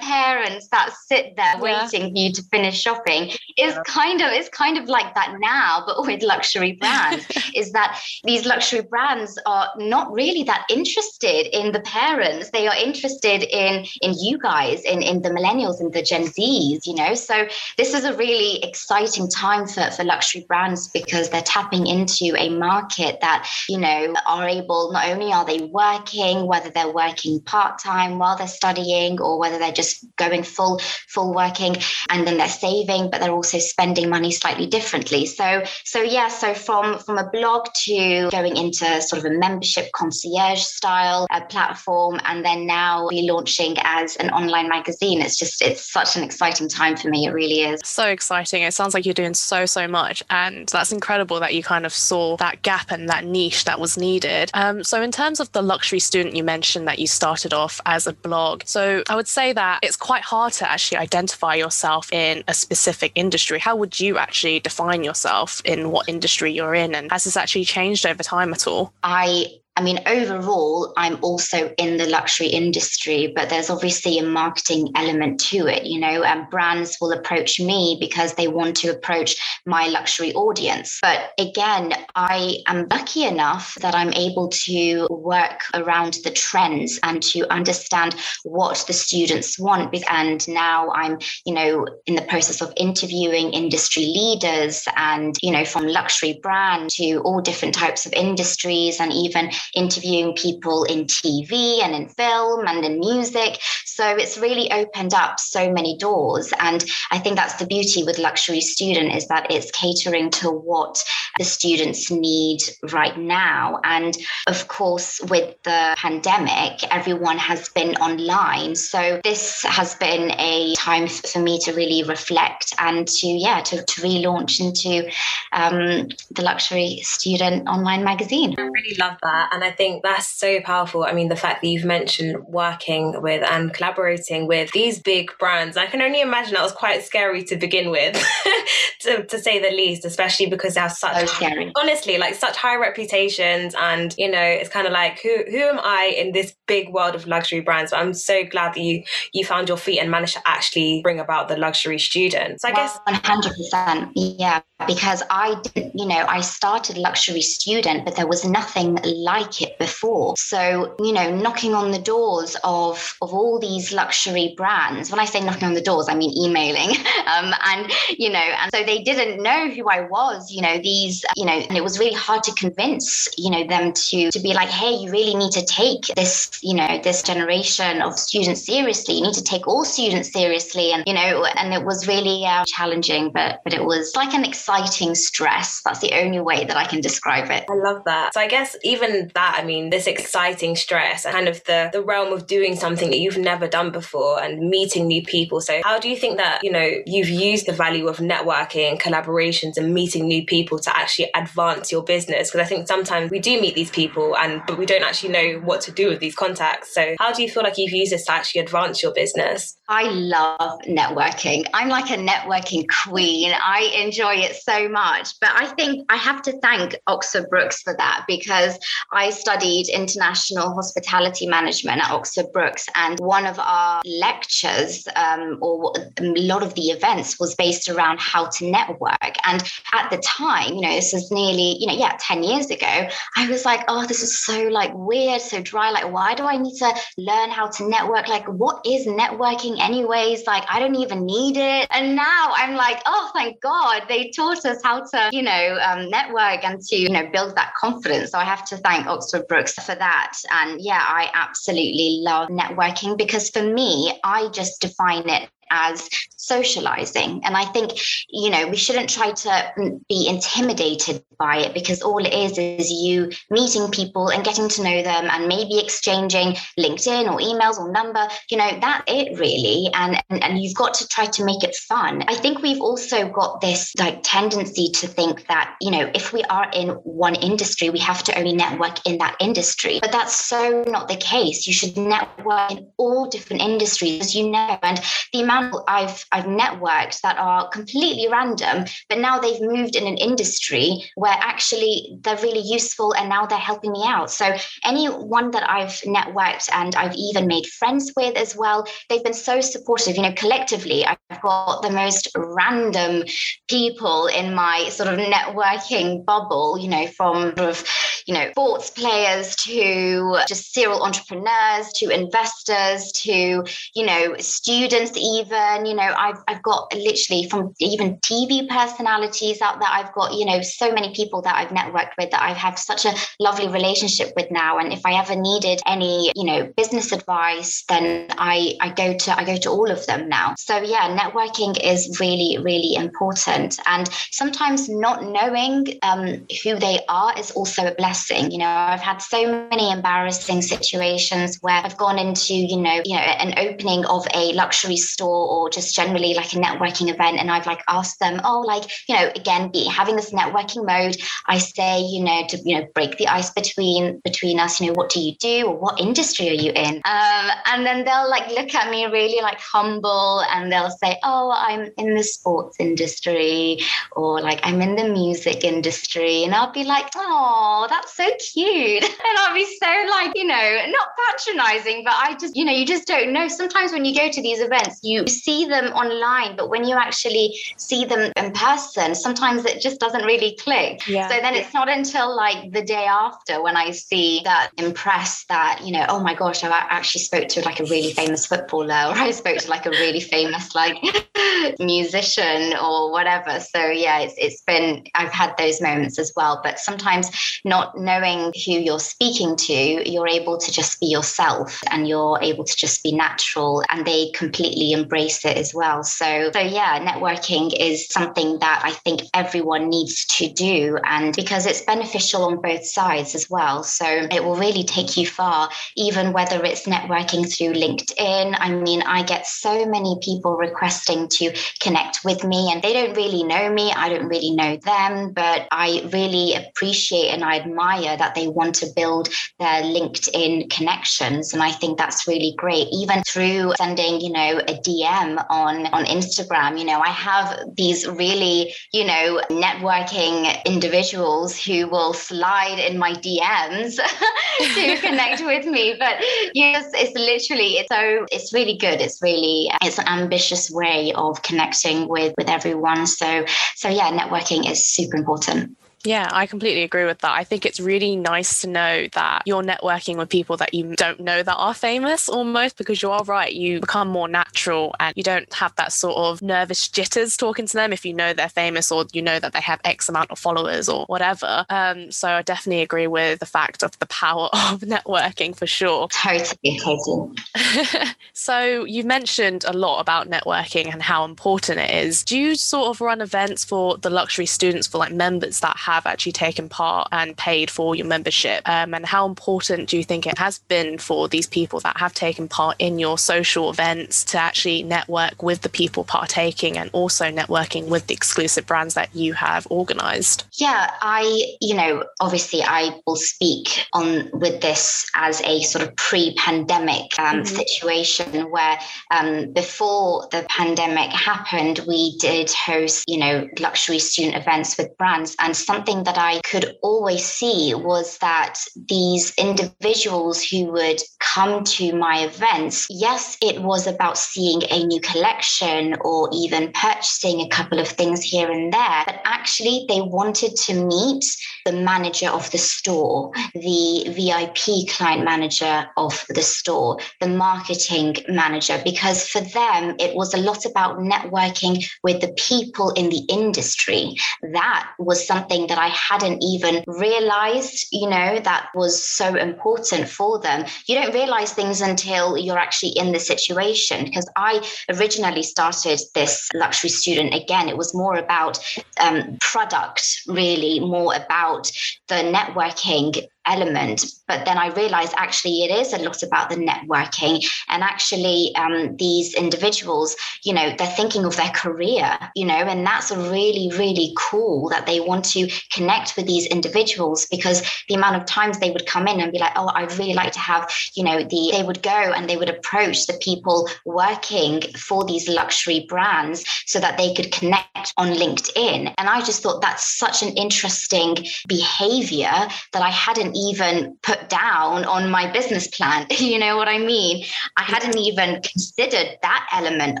parents 0.00 0.68
that 0.68 0.90
sit 1.06 1.36
there 1.36 1.54
yeah. 1.56 1.60
waiting 1.60 2.12
for 2.12 2.18
you 2.18 2.32
to 2.32 2.42
finish 2.44 2.80
shopping 2.80 3.28
is 3.56 3.74
yeah. 3.74 3.82
kind 3.86 4.20
of 4.20 4.32
it's 4.32 4.48
kind 4.48 4.78
of 4.78 4.88
like 4.88 5.14
that 5.14 5.34
now 5.38 5.82
but 5.86 6.06
with 6.06 6.22
luxury 6.22 6.72
brands 6.80 7.26
is 7.54 7.72
that 7.72 8.00
these 8.24 8.46
luxury 8.46 8.80
brands 8.80 9.38
are 9.46 9.68
not 9.76 10.10
really 10.12 10.42
that 10.42 10.64
interested 10.70 11.46
in 11.56 11.72
the 11.72 11.80
parents 11.80 12.50
they 12.50 12.66
are 12.66 12.76
interested 12.76 13.42
in 13.42 13.84
in 14.02 14.14
you 14.18 14.38
guys 14.38 14.82
in 14.82 15.02
in 15.02 15.22
the 15.22 15.30
millennials 15.30 15.80
and 15.80 15.92
the 15.92 16.02
gen 16.02 16.26
z's 16.26 16.86
you 16.86 16.94
know 16.94 17.14
so 17.14 17.46
this 17.76 17.94
is 17.94 18.04
a 18.04 18.16
really 18.16 18.62
exciting 18.62 19.28
time 19.28 19.66
for 19.66 19.90
for 19.90 20.04
luxury 20.04 20.44
brands 20.48 20.88
because 20.88 21.28
they're 21.28 21.42
tapping 21.42 21.86
into 21.86 22.34
a 22.36 22.48
market 22.48 23.20
that 23.20 23.48
you 23.68 23.78
know 23.78 24.14
are 24.26 24.48
able 24.48 24.92
not 24.92 25.08
only 25.08 25.32
are 25.32 25.44
they 25.44 25.60
working 25.60 26.46
whether 26.46 26.70
they're 26.70 26.92
working 26.92 27.40
part-time 27.42 28.18
while 28.18 28.36
they're 28.36 28.46
studying 28.46 29.17
or 29.20 29.38
whether 29.38 29.58
they're 29.58 29.72
just 29.72 30.04
going 30.16 30.42
full 30.42 30.80
full 31.08 31.34
working 31.34 31.76
and 32.10 32.26
then 32.26 32.36
they're 32.36 32.48
saving 32.48 33.10
but 33.10 33.20
they're 33.20 33.32
also 33.32 33.58
spending 33.58 34.08
money 34.08 34.30
slightly 34.30 34.66
differently. 34.66 35.26
So 35.26 35.62
so 35.84 36.02
yeah 36.02 36.28
so 36.28 36.54
from 36.54 36.98
from 36.98 37.18
a 37.18 37.28
blog 37.30 37.66
to 37.84 38.28
going 38.30 38.56
into 38.56 39.00
sort 39.02 39.24
of 39.24 39.30
a 39.30 39.34
membership 39.34 39.90
concierge 39.92 40.60
style 40.60 41.26
platform 41.48 42.20
and 42.24 42.44
then 42.44 42.66
now 42.66 43.08
relaunching 43.08 43.80
as 43.84 44.16
an 44.16 44.30
online 44.30 44.68
magazine. 44.68 45.20
It's 45.20 45.38
just 45.38 45.62
it's 45.62 45.90
such 45.90 46.16
an 46.16 46.22
exciting 46.22 46.68
time 46.68 46.96
for 46.96 47.08
me. 47.08 47.26
It 47.26 47.32
really 47.32 47.60
is. 47.62 47.80
So 47.84 48.06
exciting. 48.06 48.62
It 48.62 48.74
sounds 48.74 48.94
like 48.94 49.06
you're 49.06 49.14
doing 49.14 49.34
so 49.34 49.66
so 49.66 49.88
much 49.88 50.22
and 50.30 50.68
that's 50.68 50.92
incredible 50.92 51.40
that 51.40 51.54
you 51.54 51.62
kind 51.62 51.86
of 51.86 51.92
saw 51.92 52.36
that 52.36 52.62
gap 52.62 52.90
and 52.90 53.08
that 53.08 53.24
niche 53.24 53.64
that 53.64 53.80
was 53.80 53.96
needed. 53.96 54.50
Um, 54.54 54.84
so 54.84 55.02
in 55.02 55.12
terms 55.12 55.40
of 55.40 55.50
the 55.52 55.62
luxury 55.62 56.00
student 56.00 56.36
you 56.36 56.44
mentioned 56.44 56.88
that 56.88 56.98
you 56.98 57.06
started 57.06 57.52
off 57.52 57.80
as 57.86 58.06
a 58.06 58.12
blog 58.12 58.62
so 58.64 58.97
I 59.08 59.16
would 59.16 59.28
say 59.28 59.52
that 59.52 59.80
it's 59.82 59.96
quite 59.96 60.22
hard 60.22 60.52
to 60.54 60.70
actually 60.70 60.98
identify 60.98 61.54
yourself 61.54 62.12
in 62.12 62.44
a 62.48 62.54
specific 62.54 63.12
industry. 63.14 63.58
How 63.58 63.76
would 63.76 63.98
you 63.98 64.18
actually 64.18 64.60
define 64.60 65.04
yourself 65.04 65.60
in 65.64 65.90
what 65.90 66.08
industry 66.08 66.52
you're 66.52 66.74
in? 66.74 66.94
And 66.94 67.10
has 67.10 67.24
this 67.24 67.36
actually 67.36 67.64
changed 67.64 68.06
over 68.06 68.22
time 68.22 68.52
at 68.52 68.66
all? 68.66 68.92
I 69.02 69.46
I 69.78 69.80
mean, 69.80 70.00
overall, 70.06 70.92
I'm 70.96 71.18
also 71.22 71.72
in 71.78 71.98
the 71.98 72.06
luxury 72.06 72.48
industry, 72.48 73.32
but 73.36 73.48
there's 73.48 73.70
obviously 73.70 74.18
a 74.18 74.24
marketing 74.24 74.90
element 74.96 75.38
to 75.50 75.68
it. 75.68 75.86
You 75.86 76.00
know, 76.00 76.24
and 76.24 76.50
brands 76.50 76.98
will 77.00 77.12
approach 77.12 77.60
me 77.60 77.96
because 78.00 78.34
they 78.34 78.48
want 78.48 78.74
to 78.78 78.88
approach 78.88 79.36
my 79.66 79.86
luxury 79.86 80.34
audience. 80.34 80.98
But 81.00 81.30
again, 81.38 81.92
I 82.16 82.56
am 82.66 82.88
lucky 82.90 83.22
enough 83.22 83.76
that 83.76 83.94
I'm 83.94 84.12
able 84.14 84.48
to 84.48 85.06
work 85.10 85.60
around 85.74 86.14
the 86.24 86.32
trends 86.32 86.98
and 87.04 87.22
to 87.22 87.48
understand 87.48 88.16
what 88.42 88.82
the 88.88 88.92
students 88.92 89.60
want. 89.60 89.94
And 90.10 90.48
now 90.48 90.90
I'm, 90.90 91.20
you 91.46 91.54
know, 91.54 91.86
in 92.06 92.16
the 92.16 92.22
process 92.22 92.60
of 92.60 92.72
interviewing 92.76 93.52
industry 93.52 94.02
leaders 94.06 94.88
and, 94.96 95.36
you 95.40 95.52
know, 95.52 95.64
from 95.64 95.86
luxury 95.86 96.40
brand 96.42 96.90
to 96.94 97.18
all 97.18 97.40
different 97.40 97.76
types 97.76 98.06
of 98.06 98.12
industries 98.12 98.98
and 98.98 99.12
even 99.12 99.52
interviewing 99.74 100.34
people 100.34 100.84
in 100.84 101.04
TV 101.04 101.82
and 101.82 101.94
in 101.94 102.08
film 102.08 102.66
and 102.66 102.84
in 102.84 102.98
music. 102.98 103.58
So 103.84 104.06
it's 104.16 104.38
really 104.38 104.70
opened 104.70 105.14
up 105.14 105.40
so 105.40 105.72
many 105.72 105.96
doors. 105.98 106.52
And 106.60 106.84
I 107.10 107.18
think 107.18 107.36
that's 107.36 107.54
the 107.54 107.66
beauty 107.66 108.04
with 108.04 108.18
Luxury 108.18 108.60
Student 108.60 109.14
is 109.14 109.26
that 109.28 109.50
it's 109.50 109.70
catering 109.72 110.30
to 110.30 110.50
what 110.50 111.02
the 111.38 111.44
students 111.44 112.10
need 112.10 112.60
right 112.92 113.16
now. 113.18 113.80
And 113.84 114.16
of 114.46 114.68
course, 114.68 115.20
with 115.28 115.60
the 115.62 115.94
pandemic, 115.96 116.82
everyone 116.92 117.38
has 117.38 117.68
been 117.70 117.94
online. 117.96 118.76
So 118.76 119.20
this 119.24 119.62
has 119.64 119.94
been 119.96 120.32
a 120.32 120.74
time 120.74 121.08
for 121.08 121.40
me 121.40 121.58
to 121.60 121.72
really 121.72 122.02
reflect 122.02 122.74
and 122.78 123.06
to, 123.06 123.26
yeah, 123.26 123.60
to, 123.62 123.84
to 123.84 124.00
relaunch 124.02 124.60
into 124.60 125.10
um, 125.52 126.08
the 126.30 126.42
Luxury 126.42 127.00
Student 127.02 127.68
online 127.68 128.04
magazine. 128.04 128.54
I 128.58 128.62
really 128.62 128.96
love 128.98 129.16
that. 129.22 129.50
And 129.58 129.64
I 129.64 129.72
think 129.72 130.04
that's 130.04 130.28
so 130.28 130.60
powerful. 130.60 131.02
I 131.02 131.12
mean, 131.12 131.28
the 131.28 131.34
fact 131.34 131.62
that 131.62 131.68
you've 131.68 131.84
mentioned 131.84 132.44
working 132.46 133.20
with 133.20 133.42
and 133.42 133.74
collaborating 133.74 134.46
with 134.46 134.70
these 134.70 135.00
big 135.00 135.36
brands, 135.40 135.76
I 135.76 135.86
can 135.86 136.00
only 136.00 136.20
imagine 136.20 136.54
that 136.54 136.62
was 136.62 136.70
quite 136.70 137.02
scary 137.02 137.42
to 137.42 137.56
begin 137.56 137.90
with, 137.90 138.24
to, 139.00 139.26
to 139.26 139.36
say 139.36 139.58
the 139.58 139.74
least, 139.74 140.04
especially 140.04 140.46
because 140.46 140.74
they 140.74 140.80
have 140.80 140.92
such, 140.92 141.26
so 141.26 141.72
honestly, 141.74 142.18
like 142.18 142.36
such 142.36 142.56
high 142.56 142.76
reputations. 142.76 143.74
And, 143.76 144.14
you 144.16 144.30
know, 144.30 144.40
it's 144.40 144.68
kind 144.68 144.86
of 144.86 144.92
like, 144.92 145.20
who, 145.20 145.42
who 145.50 145.58
am 145.58 145.80
I 145.82 146.14
in 146.16 146.30
this 146.30 146.54
big 146.68 146.90
world 146.90 147.16
of 147.16 147.26
luxury 147.26 147.60
brands? 147.60 147.90
But 147.90 147.98
I'm 147.98 148.14
so 148.14 148.44
glad 148.44 148.74
that 148.74 148.80
you, 148.80 149.02
you 149.32 149.44
found 149.44 149.66
your 149.66 149.76
feet 149.76 149.98
and 149.98 150.08
managed 150.08 150.34
to 150.34 150.42
actually 150.46 151.02
bring 151.02 151.18
about 151.18 151.48
the 151.48 151.56
luxury 151.56 151.98
student. 151.98 152.60
So 152.60 152.68
I 152.68 152.72
guess 152.74 152.96
100%. 153.08 154.12
Yeah. 154.14 154.60
Because 154.86 155.24
I 155.30 155.60
didn't, 155.62 155.98
you 155.98 156.06
know, 156.06 156.24
I 156.28 156.42
started 156.42 156.96
luxury 156.96 157.40
student, 157.40 158.04
but 158.04 158.14
there 158.14 158.28
was 158.28 158.44
nothing 158.44 158.98
like 159.04 159.47
it 159.60 159.78
before. 159.78 160.34
So, 160.36 160.94
you 161.00 161.12
know, 161.12 161.34
knocking 161.34 161.74
on 161.74 161.90
the 161.90 161.98
doors 161.98 162.56
of, 162.64 163.16
of 163.22 163.32
all 163.32 163.58
these 163.58 163.92
luxury 163.92 164.54
brands, 164.56 165.10
when 165.10 165.20
I 165.20 165.24
say 165.24 165.40
knocking 165.40 165.64
on 165.64 165.74
the 165.74 165.80
doors, 165.80 166.08
I 166.08 166.14
mean 166.14 166.32
emailing. 166.36 166.96
Um, 167.28 167.52
and, 167.66 167.92
you 168.16 168.30
know, 168.30 168.38
and 168.38 168.70
so 168.72 168.82
they 168.82 169.02
didn't 169.02 169.42
know 169.42 169.68
who 169.68 169.86
I 169.88 170.00
was, 170.08 170.50
you 170.50 170.62
know, 170.62 170.78
these, 170.78 171.24
you 171.36 171.44
know, 171.44 171.52
and 171.52 171.76
it 171.76 171.84
was 171.84 171.98
really 171.98 172.14
hard 172.14 172.42
to 172.44 172.52
convince, 172.52 173.28
you 173.36 173.50
know, 173.50 173.66
them 173.66 173.92
to, 173.92 174.30
to 174.30 174.40
be 174.40 174.54
like, 174.54 174.70
hey, 174.70 174.94
you 174.94 175.10
really 175.10 175.34
need 175.34 175.52
to 175.52 175.64
take 175.64 176.06
this, 176.16 176.50
you 176.62 176.74
know, 176.74 177.00
this 177.02 177.22
generation 177.22 178.00
of 178.00 178.18
students 178.18 178.64
seriously. 178.64 179.16
You 179.16 179.24
need 179.24 179.34
to 179.34 179.42
take 179.42 179.68
all 179.68 179.84
students 179.84 180.32
seriously. 180.32 180.92
And, 180.92 181.04
you 181.06 181.12
know, 181.12 181.44
and 181.44 181.74
it 181.74 181.84
was 181.84 182.08
really 182.08 182.46
uh, 182.46 182.64
challenging, 182.66 183.30
but, 183.30 183.60
but 183.62 183.74
it 183.74 183.84
was 183.84 184.16
like 184.16 184.32
an 184.32 184.44
exciting 184.44 185.14
stress. 185.14 185.82
That's 185.84 186.00
the 186.00 186.12
only 186.18 186.40
way 186.40 186.64
that 186.64 186.76
I 186.76 186.86
can 186.86 187.02
describe 187.02 187.50
it. 187.50 187.64
I 187.68 187.74
love 187.74 188.04
that. 188.04 188.32
So 188.34 188.40
I 188.40 188.48
guess 188.48 188.76
even 188.82 189.27
that, 189.34 189.58
I 189.58 189.64
mean, 189.64 189.90
this 189.90 190.06
exciting 190.06 190.76
stress 190.76 191.24
and 191.24 191.34
kind 191.34 191.48
of 191.48 191.62
the, 191.64 191.90
the 191.92 192.02
realm 192.02 192.32
of 192.32 192.46
doing 192.46 192.76
something 192.76 193.10
that 193.10 193.18
you've 193.18 193.38
never 193.38 193.66
done 193.66 193.90
before 193.90 194.42
and 194.42 194.68
meeting 194.68 195.06
new 195.06 195.22
people. 195.22 195.60
So 195.60 195.80
how 195.84 195.98
do 195.98 196.08
you 196.08 196.16
think 196.16 196.36
that, 196.38 196.62
you 196.62 196.70
know, 196.70 196.90
you've 197.06 197.28
used 197.28 197.66
the 197.66 197.72
value 197.72 198.08
of 198.08 198.18
networking, 198.18 199.00
collaborations 199.00 199.76
and 199.76 199.94
meeting 199.94 200.26
new 200.26 200.44
people 200.44 200.78
to 200.80 200.96
actually 200.96 201.30
advance 201.34 201.90
your 201.92 202.02
business? 202.02 202.50
Because 202.50 202.64
I 202.64 202.68
think 202.68 202.86
sometimes 202.86 203.30
we 203.30 203.38
do 203.38 203.60
meet 203.60 203.74
these 203.74 203.90
people 203.90 204.36
and 204.36 204.62
but 204.66 204.78
we 204.78 204.86
don't 204.86 205.02
actually 205.02 205.32
know 205.32 205.60
what 205.60 205.80
to 205.82 205.92
do 205.92 206.08
with 206.08 206.20
these 206.20 206.34
contacts. 206.34 206.94
So 206.94 207.14
how 207.18 207.32
do 207.32 207.42
you 207.42 207.50
feel 207.50 207.62
like 207.62 207.78
you've 207.78 207.92
used 207.92 208.12
this 208.12 208.24
to 208.26 208.32
actually 208.32 208.60
advance 208.60 209.02
your 209.02 209.12
business? 209.12 209.76
I 209.88 210.04
love 210.04 210.80
networking. 210.88 211.64
I'm 211.72 211.88
like 211.88 212.10
a 212.10 212.16
networking 212.16 212.86
queen. 213.04 213.52
I 213.52 213.92
enjoy 214.04 214.34
it 214.34 214.56
so 214.56 214.88
much. 214.88 215.34
But 215.40 215.50
I 215.54 215.66
think 215.66 216.06
I 216.08 216.16
have 216.16 216.42
to 216.42 216.58
thank 216.60 216.96
Oxford 217.06 217.48
Brookes 217.48 217.82
for 217.82 217.94
that 217.96 218.24
because 218.26 218.78
I 219.18 219.30
studied 219.30 219.88
international 219.88 220.72
hospitality 220.74 221.44
management 221.48 222.00
at 222.04 222.08
Oxford 222.12 222.52
Brookes. 222.52 222.86
And 222.94 223.18
one 223.18 223.46
of 223.46 223.58
our 223.58 224.00
lectures, 224.06 225.08
um, 225.16 225.58
or 225.60 225.92
a 226.20 226.22
lot 226.22 226.62
of 226.62 226.74
the 226.74 226.82
events, 226.82 227.40
was 227.40 227.56
based 227.56 227.88
around 227.88 228.20
how 228.20 228.46
to 228.46 228.70
network. 228.70 229.34
And 229.44 229.60
at 229.92 230.08
the 230.10 230.18
time, 230.18 230.74
you 230.74 230.82
know, 230.82 230.94
this 230.94 231.12
was 231.12 231.32
nearly, 231.32 231.78
you 231.80 231.88
know, 231.88 231.94
yeah, 231.94 232.16
10 232.20 232.44
years 232.44 232.70
ago, 232.70 233.08
I 233.34 233.48
was 233.48 233.64
like, 233.64 233.80
oh, 233.88 234.06
this 234.06 234.22
is 234.22 234.38
so 234.38 234.68
like 234.68 234.92
weird, 234.94 235.40
so 235.40 235.60
dry. 235.62 235.90
Like, 235.90 236.12
why 236.12 236.36
do 236.36 236.44
I 236.44 236.56
need 236.56 236.78
to 236.78 236.94
learn 237.16 237.50
how 237.50 237.66
to 237.66 237.88
network? 237.88 238.28
Like, 238.28 238.46
what 238.46 238.86
is 238.86 239.08
networking, 239.08 239.80
anyways? 239.80 240.46
Like, 240.46 240.62
I 240.70 240.78
don't 240.78 240.94
even 240.94 241.26
need 241.26 241.56
it. 241.56 241.88
And 241.90 242.14
now 242.14 242.52
I'm 242.54 242.76
like, 242.76 243.02
oh, 243.04 243.32
thank 243.34 243.60
God 243.60 244.04
they 244.08 244.30
taught 244.30 244.64
us 244.64 244.80
how 244.84 245.00
to, 245.00 245.30
you 245.32 245.42
know, 245.42 245.78
um, 245.82 246.08
network 246.08 246.64
and 246.64 246.80
to, 246.82 246.96
you 246.96 247.08
know, 247.10 247.28
build 247.32 247.56
that 247.56 247.72
confidence. 247.80 248.30
So 248.30 248.38
I 248.38 248.44
have 248.44 248.64
to 248.66 248.76
thank 248.76 249.07
Oxford 249.08 249.46
Brookes 249.48 249.74
for 249.74 249.94
that. 249.94 250.34
And 250.50 250.80
yeah, 250.80 251.02
I 251.04 251.30
absolutely 251.34 252.20
love 252.22 252.48
networking 252.48 253.16
because 253.16 253.50
for 253.50 253.62
me, 253.62 254.18
I 254.22 254.48
just 254.48 254.80
define 254.80 255.28
it 255.28 255.48
as 255.70 256.08
socializing. 256.48 257.42
And 257.44 257.56
I 257.56 257.64
think, 257.66 257.92
you 258.30 258.50
know, 258.50 258.68
we 258.68 258.76
shouldn't 258.76 259.10
try 259.10 259.32
to 259.32 259.72
mm, 259.76 260.00
be 260.08 260.28
intimidated 260.28 261.22
by 261.38 261.58
it 261.58 261.74
because 261.74 262.02
all 262.02 262.24
it 262.24 262.32
is 262.32 262.58
is 262.58 262.90
you 262.90 263.30
meeting 263.50 263.90
people 263.90 264.28
and 264.28 264.44
getting 264.44 264.68
to 264.68 264.82
know 264.82 265.02
them 265.02 265.28
and 265.30 265.46
maybe 265.46 265.78
exchanging 265.78 266.56
LinkedIn 266.78 267.30
or 267.30 267.38
emails 267.38 267.78
or 267.78 267.92
number. 267.92 268.26
You 268.50 268.56
know, 268.56 268.78
that's 268.80 269.04
it 269.06 269.38
really. 269.38 269.90
And, 269.94 270.22
and, 270.30 270.42
and 270.42 270.58
you've 270.58 270.74
got 270.74 270.94
to 270.94 271.08
try 271.08 271.26
to 271.26 271.44
make 271.44 271.62
it 271.62 271.76
fun. 271.76 272.24
I 272.28 272.34
think 272.34 272.62
we've 272.62 272.80
also 272.80 273.28
got 273.28 273.60
this 273.60 273.94
like 273.98 274.20
tendency 274.22 274.88
to 274.94 275.06
think 275.06 275.46
that, 275.48 275.76
you 275.80 275.90
know, 275.90 276.10
if 276.14 276.32
we 276.32 276.42
are 276.44 276.70
in 276.72 276.88
one 277.04 277.34
industry, 277.34 277.90
we 277.90 277.98
have 277.98 278.22
to 278.24 278.38
only 278.38 278.54
network 278.54 279.06
in 279.06 279.18
that 279.18 279.36
industry. 279.38 279.98
But 280.00 280.12
that's 280.12 280.34
so 280.34 280.82
not 280.86 281.08
the 281.08 281.16
case. 281.16 281.66
You 281.66 281.72
should 281.72 281.96
network 281.96 282.70
in 282.70 282.90
all 282.96 283.28
different 283.28 283.62
industries, 283.62 284.20
as 284.20 284.34
you 284.34 284.50
know. 284.50 284.78
And 284.82 285.00
the 285.32 285.42
amount 285.42 285.57
I've 285.86 286.24
I've 286.32 286.44
networked 286.44 287.20
that 287.22 287.38
are 287.38 287.68
completely 287.68 288.28
random, 288.30 288.84
but 289.08 289.18
now 289.18 289.38
they've 289.38 289.60
moved 289.60 289.96
in 289.96 290.06
an 290.06 290.16
industry 290.16 291.10
where 291.14 291.36
actually 291.38 292.18
they're 292.22 292.36
really 292.36 292.62
useful 292.64 293.14
and 293.14 293.28
now 293.28 293.46
they're 293.46 293.58
helping 293.58 293.92
me 293.92 294.02
out. 294.06 294.30
So 294.30 294.56
anyone 294.84 295.50
that 295.52 295.68
I've 295.68 296.00
networked 296.02 296.68
and 296.72 296.94
I've 296.94 297.14
even 297.14 297.46
made 297.46 297.66
friends 297.66 298.12
with 298.16 298.36
as 298.36 298.56
well, 298.56 298.86
they've 299.08 299.24
been 299.24 299.34
so 299.34 299.60
supportive. 299.60 300.16
You 300.16 300.22
know, 300.22 300.32
collectively, 300.32 301.04
I've 301.04 301.42
got 301.42 301.82
the 301.82 301.90
most 301.90 302.28
random 302.36 303.24
people 303.68 304.26
in 304.26 304.54
my 304.54 304.88
sort 304.90 305.08
of 305.08 305.18
networking 305.18 306.24
bubble. 306.24 306.78
You 306.78 306.88
know, 306.88 307.06
from 307.08 307.56
sort 307.56 307.70
of 307.70 307.84
you 308.26 308.34
know 308.34 308.50
sports 308.50 308.90
players 308.90 309.56
to 309.56 310.36
just 310.46 310.72
serial 310.72 311.02
entrepreneurs 311.02 311.90
to 311.94 312.10
investors 312.10 313.10
to 313.12 313.64
you 313.94 314.06
know 314.06 314.36
students 314.38 315.16
even 315.16 315.47
you 315.50 315.94
know 315.94 316.14
I've, 316.16 316.38
I've 316.46 316.62
got 316.62 316.94
literally 316.94 317.48
from 317.48 317.74
even 317.80 318.16
tv 318.18 318.68
personalities 318.68 319.60
out 319.60 319.78
there 319.80 319.88
i've 319.90 320.12
got 320.12 320.34
you 320.34 320.44
know 320.44 320.62
so 320.62 320.92
many 320.92 321.14
people 321.14 321.42
that 321.42 321.54
i've 321.56 321.68
networked 321.68 322.12
with 322.18 322.30
that 322.30 322.42
i've 322.42 322.56
had 322.56 322.78
such 322.78 323.04
a 323.04 323.14
lovely 323.40 323.68
relationship 323.68 324.32
with 324.36 324.50
now. 324.50 324.78
And 324.78 324.92
if 324.92 325.04
i 325.04 325.18
ever 325.18 325.36
needed 325.36 325.80
any 325.86 326.32
you 326.34 326.44
know 326.44 326.72
business 326.76 327.12
advice 327.12 327.84
then 327.88 328.26
i 328.30 328.76
i 328.80 328.90
go 328.90 329.16
to 329.16 329.38
i 329.38 329.44
go 329.44 329.56
to 329.56 329.70
all 329.70 329.90
of 329.90 330.04
them 330.06 330.28
now. 330.28 330.54
So 330.56 330.78
yeah 330.78 331.16
networking 331.16 331.76
is 331.82 332.18
really 332.20 332.58
really 332.62 332.94
important. 332.94 333.78
And 333.86 334.08
sometimes 334.30 334.88
not 334.88 335.22
knowing 335.22 335.98
um, 336.02 336.46
who 336.62 336.78
they 336.78 337.00
are 337.08 337.38
is 337.38 337.50
also 337.52 337.86
a 337.86 337.94
blessing. 337.94 338.50
You 338.50 338.58
know 338.58 338.66
i've 338.66 339.00
had 339.00 339.18
so 339.18 339.68
many 339.70 339.90
embarrassing 339.90 340.62
situations 340.62 341.58
where 341.60 341.80
i've 341.84 341.96
gone 341.96 342.18
into 342.18 342.54
you 342.54 342.76
know 342.76 343.00
you 343.04 343.14
know 343.16 343.22
an 343.44 343.54
opening 343.58 344.04
of 344.06 344.26
a 344.34 344.52
luxury 344.52 344.96
store 344.96 345.37
or 345.46 345.70
just 345.70 345.94
generally 345.94 346.34
like 346.34 346.52
a 346.52 346.56
networking 346.56 347.12
event 347.12 347.38
and 347.38 347.50
I've 347.50 347.66
like 347.66 347.82
asked 347.88 348.18
them, 348.20 348.40
oh, 348.44 348.60
like, 348.60 348.90
you 349.08 349.14
know, 349.14 349.30
again, 349.34 349.70
be 349.70 349.86
having 349.86 350.16
this 350.16 350.30
networking 350.30 350.86
mode, 350.86 351.16
I 351.46 351.58
say, 351.58 352.00
you 352.00 352.24
know, 352.24 352.44
to, 352.48 352.58
you 352.64 352.78
know, 352.78 352.86
break 352.94 353.18
the 353.18 353.28
ice 353.28 353.50
between 353.50 354.20
between 354.24 354.58
us, 354.60 354.80
you 354.80 354.88
know, 354.88 354.92
what 354.94 355.10
do 355.10 355.20
you 355.20 355.34
do 355.36 355.66
or 355.66 355.76
what 355.76 356.00
industry 356.00 356.48
are 356.48 356.52
you 356.52 356.72
in? 356.72 356.96
Um, 357.04 357.50
and 357.66 357.86
then 357.86 358.04
they'll 358.04 358.28
like 358.28 358.48
look 358.50 358.74
at 358.74 358.90
me 358.90 359.06
really 359.06 359.40
like 359.42 359.60
humble 359.60 360.42
and 360.50 360.72
they'll 360.72 360.90
say, 360.90 361.18
oh, 361.22 361.52
I'm 361.54 361.90
in 361.96 362.14
the 362.14 362.22
sports 362.22 362.76
industry 362.78 363.78
or 364.12 364.40
like 364.40 364.60
I'm 364.62 364.80
in 364.80 364.96
the 364.96 365.08
music 365.08 365.64
industry. 365.64 366.44
And 366.44 366.54
I'll 366.54 366.72
be 366.72 366.84
like, 366.84 367.10
oh, 367.16 367.86
that's 367.88 368.16
so 368.16 368.28
cute. 368.52 369.04
And 369.28 369.38
I'll 369.40 369.54
be 369.54 369.64
so 369.64 370.06
like, 370.10 370.32
you 370.36 370.44
know, 370.44 370.86
not 370.88 371.08
patronizing, 371.28 372.02
but 372.04 372.14
I 372.14 372.36
just, 372.40 372.56
you 372.56 372.64
know, 372.64 372.72
you 372.72 372.86
just 372.86 373.06
don't 373.06 373.32
know. 373.32 373.48
Sometimes 373.48 373.92
when 373.92 374.04
you 374.04 374.14
go 374.14 374.30
to 374.30 374.42
these 374.42 374.60
events, 374.60 375.00
you 375.02 375.26
see 375.28 375.66
them 375.66 375.86
online, 375.92 376.56
but 376.56 376.68
when 376.70 376.84
you 376.84 376.96
actually 376.96 377.58
see 377.76 378.04
them 378.04 378.32
in 378.36 378.52
person, 378.52 379.14
sometimes 379.14 379.64
it 379.64 379.80
just 379.80 380.00
doesn't 380.00 380.24
really 380.24 380.56
click. 380.60 381.06
Yeah. 381.06 381.28
So 381.28 381.36
then 381.40 381.54
it's 381.54 381.72
not 381.74 381.88
until 381.88 382.34
like 382.34 382.72
the 382.72 382.82
day 382.82 383.06
after 383.06 383.62
when 383.62 383.76
I 383.76 383.90
see 383.90 384.40
that 384.44 384.70
impress 384.76 385.44
that, 385.48 385.80
you 385.84 385.92
know, 385.92 386.06
oh 386.08 386.20
my 386.20 386.34
gosh, 386.34 386.64
I 386.64 386.68
actually 386.68 387.22
spoke 387.22 387.48
to 387.48 387.62
like 387.62 387.80
a 387.80 387.84
really 387.84 388.12
famous 388.12 388.46
footballer 388.46 388.94
or 389.08 389.18
I 389.18 389.30
spoke 389.30 389.58
to 389.58 389.70
like 389.70 389.86
a 389.86 389.90
really 389.90 390.20
famous 390.20 390.74
like 390.74 390.96
musician 391.78 392.74
or 392.80 393.10
whatever. 393.10 393.60
So 393.60 393.86
yeah, 393.86 394.20
it's 394.20 394.34
it's 394.38 394.62
been 394.62 395.04
I've 395.14 395.32
had 395.32 395.54
those 395.58 395.80
moments 395.80 396.18
as 396.18 396.32
well. 396.36 396.60
But 396.62 396.78
sometimes 396.78 397.30
not 397.64 397.98
knowing 397.98 398.52
who 398.64 398.72
you're 398.72 399.00
speaking 399.00 399.56
to, 399.56 400.10
you're 400.10 400.28
able 400.28 400.58
to 400.58 400.72
just 400.72 401.00
be 401.00 401.06
yourself 401.06 401.82
and 401.90 402.08
you're 402.08 402.38
able 402.42 402.64
to 402.64 402.76
just 402.76 403.02
be 403.02 403.12
natural 403.12 403.82
and 403.90 404.06
they 404.06 404.30
completely 404.34 404.92
embrace 404.92 405.17
it 405.26 405.56
as 405.56 405.74
well. 405.74 406.04
So 406.04 406.50
so 406.52 406.60
yeah, 406.60 406.98
networking 407.04 407.72
is 407.78 408.08
something 408.08 408.58
that 408.60 408.82
I 408.84 408.90
think 408.90 409.22
everyone 409.34 409.88
needs 409.88 410.24
to 410.38 410.48
do 410.48 410.98
and 411.04 411.34
because 411.34 411.66
it's 411.66 411.82
beneficial 411.82 412.44
on 412.44 412.60
both 412.60 412.84
sides 412.84 413.34
as 413.34 413.48
well. 413.48 413.82
So 413.82 414.06
it 414.06 414.44
will 414.44 414.56
really 414.56 414.84
take 414.84 415.16
you 415.16 415.26
far, 415.26 415.70
even 415.96 416.32
whether 416.32 416.64
it's 416.64 416.86
networking 416.86 417.44
through 417.50 417.74
LinkedIn. 417.74 418.56
I 418.58 418.70
mean, 418.72 419.02
I 419.02 419.22
get 419.22 419.46
so 419.46 419.86
many 419.86 420.18
people 420.22 420.56
requesting 420.56 421.28
to 421.28 421.56
connect 421.80 422.24
with 422.24 422.44
me 422.44 422.70
and 422.72 422.82
they 422.82 422.92
don't 422.92 423.16
really 423.16 423.42
know 423.42 423.70
me. 423.70 423.92
I 423.92 424.08
don't 424.08 424.28
really 424.28 424.50
know 424.50 424.76
them, 424.76 425.32
but 425.32 425.66
I 425.70 426.08
really 426.12 426.54
appreciate 426.54 427.30
and 427.30 427.44
I 427.44 427.56
admire 427.56 428.16
that 428.16 428.34
they 428.34 428.48
want 428.48 428.74
to 428.76 428.86
build 428.94 429.28
their 429.58 429.82
LinkedIn 429.82 430.70
connections. 430.70 431.52
And 431.52 431.62
I 431.62 431.70
think 431.72 431.98
that's 431.98 432.28
really 432.28 432.54
great. 432.56 432.88
Even 432.92 433.22
through 433.22 433.72
sending, 433.76 434.20
you 434.20 434.32
know, 434.32 434.58
a 434.58 434.74
DM 434.86 434.97
on, 435.04 435.86
on 435.86 436.04
Instagram, 436.04 436.78
you 436.78 436.84
know, 436.84 437.00
I 437.00 437.08
have 437.08 437.58
these 437.76 438.06
really, 438.06 438.72
you 438.92 439.04
know, 439.04 439.40
networking 439.50 440.64
individuals 440.64 441.62
who 441.62 441.88
will 441.88 442.12
slide 442.12 442.78
in 442.78 442.98
my 442.98 443.12
DMs 443.12 443.96
to 444.58 444.96
connect 445.00 445.44
with 445.44 445.66
me. 445.66 445.96
But 445.98 446.16
yes, 446.54 446.90
it's 446.94 447.16
literally, 447.16 447.78
it's 447.78 447.88
so, 447.88 448.26
it's 448.30 448.52
really 448.52 448.76
good. 448.76 449.00
It's 449.00 449.20
really, 449.22 449.70
it's 449.82 449.98
an 449.98 450.08
ambitious 450.08 450.70
way 450.70 451.12
of 451.14 451.42
connecting 451.42 452.08
with, 452.08 452.34
with 452.36 452.48
everyone. 452.48 453.06
So, 453.06 453.44
so 453.76 453.88
yeah, 453.88 454.10
networking 454.10 454.70
is 454.70 454.84
super 454.84 455.16
important. 455.16 455.76
Yeah, 456.04 456.28
I 456.30 456.46
completely 456.46 456.82
agree 456.84 457.04
with 457.04 457.18
that. 457.18 457.32
I 457.32 457.44
think 457.44 457.66
it's 457.66 457.80
really 457.80 458.14
nice 458.16 458.60
to 458.62 458.68
know 458.68 459.08
that 459.14 459.42
you're 459.46 459.62
networking 459.62 460.16
with 460.16 460.28
people 460.28 460.56
that 460.58 460.72
you 460.72 460.94
don't 460.96 461.20
know 461.20 461.42
that 461.42 461.54
are 461.54 461.74
famous 461.74 462.28
almost 462.28 462.76
because 462.76 463.02
you 463.02 463.10
are 463.10 463.24
right. 463.24 463.52
You 463.52 463.80
become 463.80 464.08
more 464.08 464.28
natural 464.28 464.94
and 465.00 465.12
you 465.16 465.22
don't 465.22 465.52
have 465.54 465.74
that 465.76 465.92
sort 465.92 466.16
of 466.16 466.40
nervous 466.40 466.88
jitters 466.88 467.36
talking 467.36 467.66
to 467.66 467.74
them 467.74 467.92
if 467.92 468.04
you 468.04 468.14
know 468.14 468.32
they're 468.32 468.48
famous 468.48 468.92
or 468.92 469.06
you 469.12 469.22
know 469.22 469.40
that 469.40 469.52
they 469.52 469.60
have 469.60 469.80
X 469.84 470.08
amount 470.08 470.30
of 470.30 470.38
followers 470.38 470.88
or 470.88 471.04
whatever. 471.06 471.66
Um, 471.68 472.12
so 472.12 472.28
I 472.28 472.42
definitely 472.42 472.82
agree 472.82 473.06
with 473.06 473.40
the 473.40 473.46
fact 473.46 473.82
of 473.82 473.98
the 473.98 474.06
power 474.06 474.48
of 474.52 474.80
networking 474.80 475.56
for 475.56 475.66
sure. 475.66 476.08
Totally, 476.08 476.78
totally. 476.78 477.36
so 478.32 478.84
you 478.84 479.02
mentioned 479.02 479.64
a 479.66 479.72
lot 479.72 480.00
about 480.00 480.28
networking 480.28 480.92
and 480.92 481.02
how 481.02 481.24
important 481.24 481.80
it 481.80 481.90
is. 481.90 482.22
Do 482.22 482.38
you 482.38 482.54
sort 482.54 482.88
of 482.88 483.00
run 483.00 483.20
events 483.20 483.64
for 483.64 483.96
the 483.98 484.10
luxury 484.10 484.46
students 484.46 484.86
for 484.86 484.98
like 484.98 485.12
members 485.12 485.60
that 485.60 485.76
have 485.88 486.04
actually 486.06 486.32
taken 486.32 486.68
part 486.68 487.08
and 487.12 487.36
paid 487.36 487.70
for 487.70 487.94
your 487.94 488.06
membership? 488.06 488.60
Um, 488.68 488.92
and 488.94 489.06
how 489.06 489.26
important 489.26 489.88
do 489.88 489.96
you 489.96 490.04
think 490.04 490.26
it 490.26 490.38
has 490.38 490.58
been 490.74 490.98
for 490.98 491.28
these 491.28 491.46
people 491.46 491.80
that 491.80 491.96
have 491.96 492.12
taken 492.12 492.46
part 492.46 492.76
in 492.78 492.98
your 492.98 493.16
social 493.16 493.70
events 493.70 494.24
to 494.24 494.38
actually 494.38 494.82
network 494.82 495.42
with 495.42 495.62
the 495.62 495.68
people 495.68 496.04
partaking 496.04 496.76
and 496.76 496.90
also 496.92 497.24
networking 497.40 497.88
with 497.88 498.06
the 498.06 498.14
exclusive 498.14 498.66
brands 498.66 498.94
that 498.94 499.08
you 499.14 499.32
have 499.32 499.66
organized? 499.70 500.44
Yeah, 500.52 500.90
I, 501.00 501.56
you 501.60 501.74
know, 501.74 502.04
obviously 502.20 502.62
I 502.62 503.00
will 503.06 503.16
speak 503.16 503.86
on 503.94 504.28
with 504.32 504.60
this 504.60 505.10
as 505.14 505.40
a 505.42 505.62
sort 505.62 505.86
of 505.86 505.96
pre-pandemic 505.96 507.18
um, 507.18 507.42
mm-hmm. 507.42 507.44
situation 507.44 508.50
where 508.50 508.78
um, 509.10 509.52
before 509.52 510.28
the 510.32 510.44
pandemic 510.50 511.10
happened, 511.12 511.80
we 511.88 512.16
did 512.18 512.50
host, 512.50 513.04
you 513.08 513.18
know, 513.18 513.48
luxury 513.58 513.98
student 513.98 514.36
events 514.36 514.76
with 514.76 514.96
brands 514.98 515.34
and 515.38 515.56
some 515.56 515.77
something 515.78 516.02
that 516.02 516.18
I 516.18 516.40
could 516.40 516.76
always 516.82 517.24
see 517.24 517.72
was 517.72 518.18
that 518.18 518.58
these 518.88 519.32
individuals 519.38 520.42
who 520.42 520.72
would 520.72 521.00
come 521.20 521.62
to 521.62 521.92
my 521.92 522.24
events, 522.24 522.88
yes, 522.90 523.38
it 523.40 523.62
was 523.62 523.86
about 523.86 524.18
seeing 524.18 524.62
a 524.70 524.84
new 524.84 525.00
collection 525.00 525.96
or 526.00 526.30
even 526.32 526.72
purchasing 526.72 527.40
a 527.40 527.48
couple 527.48 527.78
of 527.78 527.86
things 527.86 528.24
here 528.24 528.50
and 528.50 528.72
there, 528.72 529.02
but 529.06 529.20
actually 529.24 529.86
they 529.88 530.00
wanted 530.00 530.56
to 530.56 530.74
meet 530.74 531.24
the 531.64 531.70
manager 531.72 532.28
of 532.28 532.50
the 532.50 532.58
store, 532.58 533.30
the 533.54 534.04
VIP 534.08 534.88
client 534.88 535.24
manager 535.24 535.86
of 535.96 536.24
the 536.30 536.42
store, 536.42 536.98
the 537.20 537.28
marketing 537.28 538.16
manager, 538.28 538.80
because 538.82 539.28
for 539.28 539.42
them, 539.42 539.94
it 540.00 540.16
was 540.16 540.34
a 540.34 540.38
lot 540.38 540.66
about 540.66 540.98
networking 540.98 541.88
with 542.02 542.20
the 542.20 542.32
people 542.36 542.90
in 542.96 543.10
the 543.10 543.24
industry. 543.28 544.16
That 544.52 544.90
was 544.98 545.24
something 545.24 545.67
that 545.68 545.78
I 545.78 545.88
hadn't 545.88 546.42
even 546.42 546.84
realized, 546.86 547.86
you 547.92 548.08
know, 548.08 548.40
that 548.40 548.68
was 548.74 549.02
so 549.02 549.34
important 549.34 550.08
for 550.08 550.38
them. 550.38 550.64
You 550.86 550.96
don't 550.96 551.14
realize 551.14 551.52
things 551.52 551.80
until 551.80 552.36
you're 552.36 552.58
actually 552.58 552.92
in 552.96 553.12
the 553.12 553.20
situation. 553.20 554.04
Because 554.04 554.28
I 554.36 554.66
originally 554.88 555.42
started 555.42 556.00
this 556.14 556.48
luxury 556.54 556.90
student 556.90 557.34
again, 557.34 557.68
it 557.68 557.76
was 557.76 557.94
more 557.94 558.16
about 558.16 558.58
um, 559.00 559.36
product, 559.40 560.22
really, 560.26 560.80
more 560.80 561.14
about 561.14 561.70
the 562.08 562.16
networking 562.16 563.26
element. 563.46 564.04
But 564.26 564.44
then 564.44 564.58
I 564.58 564.68
realized 564.68 565.14
actually 565.16 565.64
it 565.64 565.70
is 565.70 565.92
a 565.92 565.98
lot 565.98 566.22
about 566.22 566.50
the 566.50 566.56
networking. 566.56 567.44
And 567.68 567.82
actually, 567.82 568.52
um, 568.56 568.96
these 568.96 569.34
individuals, 569.34 570.14
you 570.42 570.52
know, 570.52 570.74
they're 570.76 570.86
thinking 570.86 571.24
of 571.24 571.36
their 571.36 571.50
career, 571.50 572.18
you 572.34 572.44
know, 572.44 572.54
and 572.54 572.86
that's 572.86 573.10
really, 573.10 573.70
really 573.76 574.12
cool 574.16 574.68
that 574.68 574.86
they 574.86 575.00
want 575.00 575.24
to 575.26 575.50
connect 575.72 576.16
with 576.16 576.26
these 576.26 576.46
individuals 576.46 577.26
because 577.26 577.62
the 577.88 577.94
amount 577.94 578.16
of 578.16 578.26
times 578.26 578.58
they 578.58 578.70
would 578.70 578.86
come 578.86 579.08
in 579.08 579.20
and 579.20 579.32
be 579.32 579.38
like, 579.38 579.52
oh, 579.56 579.70
I'd 579.74 579.92
really 579.98 580.14
like 580.14 580.32
to 580.32 580.38
have, 580.38 580.70
you 580.94 581.02
know, 581.02 581.22
the, 581.22 581.50
they 581.52 581.62
would 581.62 581.82
go 581.82 581.90
and 581.90 582.28
they 582.28 582.36
would 582.36 582.50
approach 582.50 583.06
the 583.06 583.18
people 583.22 583.68
working 583.86 584.60
for 584.76 585.04
these 585.04 585.28
luxury 585.28 585.86
brands 585.88 586.44
so 586.66 586.78
that 586.80 586.98
they 586.98 587.14
could 587.14 587.32
connect 587.32 587.94
on 587.96 588.08
LinkedIn. 588.08 588.92
And 588.98 589.08
I 589.08 589.22
just 589.22 589.42
thought 589.42 589.62
that's 589.62 589.98
such 589.98 590.22
an 590.22 590.36
interesting 590.36 591.16
behavior 591.46 592.30
that 592.72 592.82
I 592.82 592.90
hadn't 592.90 593.27
even 593.34 593.96
put 594.02 594.28
down 594.28 594.84
on 594.84 595.10
my 595.10 595.30
business 595.30 595.66
plan. 595.68 596.06
you 596.18 596.38
know 596.38 596.56
what 596.56 596.68
I 596.68 596.78
mean? 596.78 597.24
I 597.56 597.62
hadn't 597.62 597.96
even 597.96 598.40
considered 598.42 599.18
that 599.22 599.48
element 599.52 600.00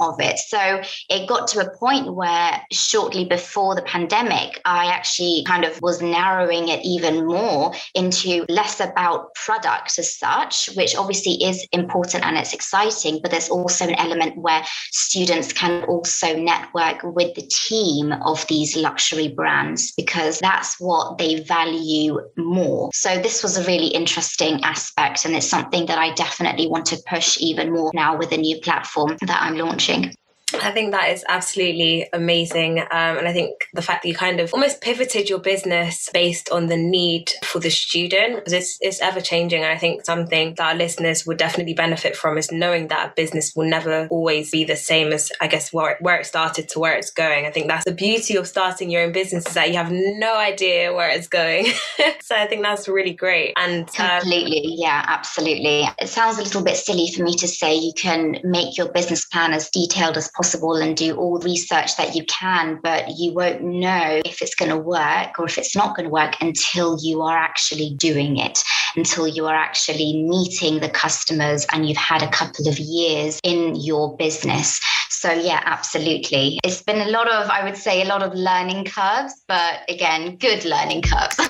of 0.00 0.20
it. 0.20 0.38
So 0.38 0.80
it 1.08 1.28
got 1.28 1.48
to 1.48 1.60
a 1.60 1.76
point 1.76 2.14
where 2.14 2.60
shortly 2.72 3.24
before 3.24 3.74
the 3.74 3.82
pandemic, 3.82 4.60
I 4.64 4.86
actually 4.86 5.44
kind 5.46 5.64
of 5.64 5.80
was 5.82 6.00
narrowing 6.02 6.68
it 6.68 6.84
even 6.84 7.26
more 7.26 7.72
into 7.94 8.44
less 8.48 8.80
about 8.80 9.34
products 9.34 9.98
as 9.98 10.16
such, 10.16 10.68
which 10.74 10.96
obviously 10.96 11.42
is 11.44 11.66
important 11.72 12.24
and 12.24 12.36
it's 12.36 12.52
exciting, 12.52 13.20
but 13.22 13.30
there's 13.30 13.48
also 13.48 13.86
an 13.86 13.94
element 13.94 14.36
where 14.36 14.62
students 14.92 15.52
can 15.52 15.84
also 15.84 16.36
network 16.36 17.02
with 17.02 17.34
the 17.34 17.42
team 17.42 18.12
of 18.24 18.46
these 18.48 18.76
luxury 18.76 19.28
brands 19.28 19.92
because 19.92 20.38
that's 20.40 20.80
what 20.80 21.18
they 21.18 21.40
value 21.42 22.18
more. 22.36 22.90
So 22.92 23.13
this 23.22 23.42
was 23.42 23.56
a 23.56 23.64
really 23.64 23.88
interesting 23.88 24.62
aspect, 24.64 25.24
and 25.24 25.34
it's 25.34 25.48
something 25.48 25.86
that 25.86 25.98
I 25.98 26.12
definitely 26.14 26.68
want 26.68 26.86
to 26.86 27.02
push 27.08 27.38
even 27.40 27.72
more 27.72 27.90
now 27.94 28.16
with 28.16 28.32
a 28.32 28.36
new 28.36 28.60
platform 28.60 29.16
that 29.22 29.42
I'm 29.42 29.56
launching. 29.56 30.14
I 30.52 30.70
think 30.70 30.92
that 30.92 31.10
is 31.10 31.24
absolutely 31.28 32.08
amazing. 32.12 32.78
Um, 32.78 33.18
and 33.18 33.28
I 33.28 33.32
think 33.32 33.66
the 33.72 33.82
fact 33.82 34.02
that 34.02 34.08
you 34.08 34.14
kind 34.14 34.40
of 34.40 34.52
almost 34.52 34.80
pivoted 34.80 35.28
your 35.28 35.38
business 35.38 36.08
based 36.12 36.50
on 36.50 36.66
the 36.66 36.76
need 36.76 37.32
for 37.44 37.60
the 37.60 37.70
student, 37.70 38.36
because 38.36 38.78
it's, 38.80 39.00
ever 39.04 39.20
changing. 39.20 39.62
And 39.62 39.70
I 39.70 39.76
think 39.76 40.04
something 40.04 40.54
that 40.54 40.66
our 40.66 40.74
listeners 40.74 41.26
would 41.26 41.36
definitely 41.36 41.74
benefit 41.74 42.16
from 42.16 42.38
is 42.38 42.50
knowing 42.50 42.88
that 42.88 43.10
a 43.10 43.12
business 43.14 43.52
will 43.54 43.68
never 43.68 44.06
always 44.08 44.50
be 44.50 44.64
the 44.64 44.76
same 44.76 45.12
as, 45.12 45.30
I 45.40 45.46
guess, 45.48 45.72
where, 45.72 45.98
where 46.00 46.20
it 46.20 46.26
started 46.26 46.68
to 46.70 46.78
where 46.78 46.96
it's 46.96 47.10
going. 47.10 47.44
I 47.44 47.50
think 47.50 47.66
that's 47.66 47.84
the 47.84 47.92
beauty 47.92 48.36
of 48.36 48.46
starting 48.46 48.90
your 48.90 49.02
own 49.02 49.12
business 49.12 49.46
is 49.46 49.54
that 49.54 49.68
you 49.68 49.76
have 49.76 49.90
no 49.90 50.36
idea 50.38 50.94
where 50.94 51.10
it's 51.10 51.28
going. 51.28 51.66
so 52.22 52.36
I 52.36 52.46
think 52.46 52.62
that's 52.62 52.88
really 52.88 53.12
great. 53.12 53.54
And 53.58 53.88
um, 53.98 54.20
completely. 54.20 54.62
Yeah, 54.78 55.04
absolutely. 55.06 55.82
It 55.98 56.08
sounds 56.08 56.38
a 56.38 56.42
little 56.42 56.62
bit 56.62 56.76
silly 56.76 57.10
for 57.14 57.24
me 57.24 57.34
to 57.36 57.48
say 57.48 57.74
you 57.74 57.92
can 57.94 58.38
make 58.44 58.78
your 58.78 58.90
business 58.90 59.26
plan 59.26 59.52
as 59.52 59.68
detailed 59.70 60.16
as 60.16 60.28
possible 60.28 60.43
possible 60.44 60.76
and 60.76 60.94
do 60.94 61.16
all 61.16 61.38
research 61.38 61.96
that 61.96 62.14
you 62.14 62.22
can, 62.26 62.78
but 62.82 63.16
you 63.16 63.32
won't 63.32 63.62
know 63.62 64.20
if 64.26 64.42
it's 64.42 64.54
going 64.54 64.70
to 64.70 64.76
work 64.76 65.38
or 65.38 65.46
if 65.46 65.56
it's 65.56 65.74
not 65.74 65.96
going 65.96 66.04
to 66.04 66.10
work 66.10 66.34
until 66.42 66.98
you 67.00 67.22
are 67.22 67.38
actually 67.38 67.94
doing 67.94 68.36
it, 68.36 68.62
until 68.94 69.26
you 69.26 69.46
are 69.46 69.54
actually 69.54 70.22
meeting 70.22 70.80
the 70.80 70.90
customers 70.90 71.64
and 71.72 71.88
you've 71.88 71.96
had 71.96 72.22
a 72.22 72.28
couple 72.28 72.68
of 72.68 72.78
years 72.78 73.40
in 73.42 73.74
your 73.76 74.14
business. 74.18 74.78
So, 75.08 75.32
yeah, 75.32 75.62
absolutely. 75.64 76.60
It's 76.62 76.82
been 76.82 77.00
a 77.00 77.10
lot 77.10 77.26
of, 77.26 77.48
I 77.48 77.64
would 77.64 77.78
say, 77.78 78.02
a 78.02 78.04
lot 78.04 78.22
of 78.22 78.34
learning 78.34 78.84
curves, 78.84 79.42
but 79.48 79.80
again, 79.88 80.36
good 80.36 80.66
learning 80.66 81.04
curves. 81.04 81.40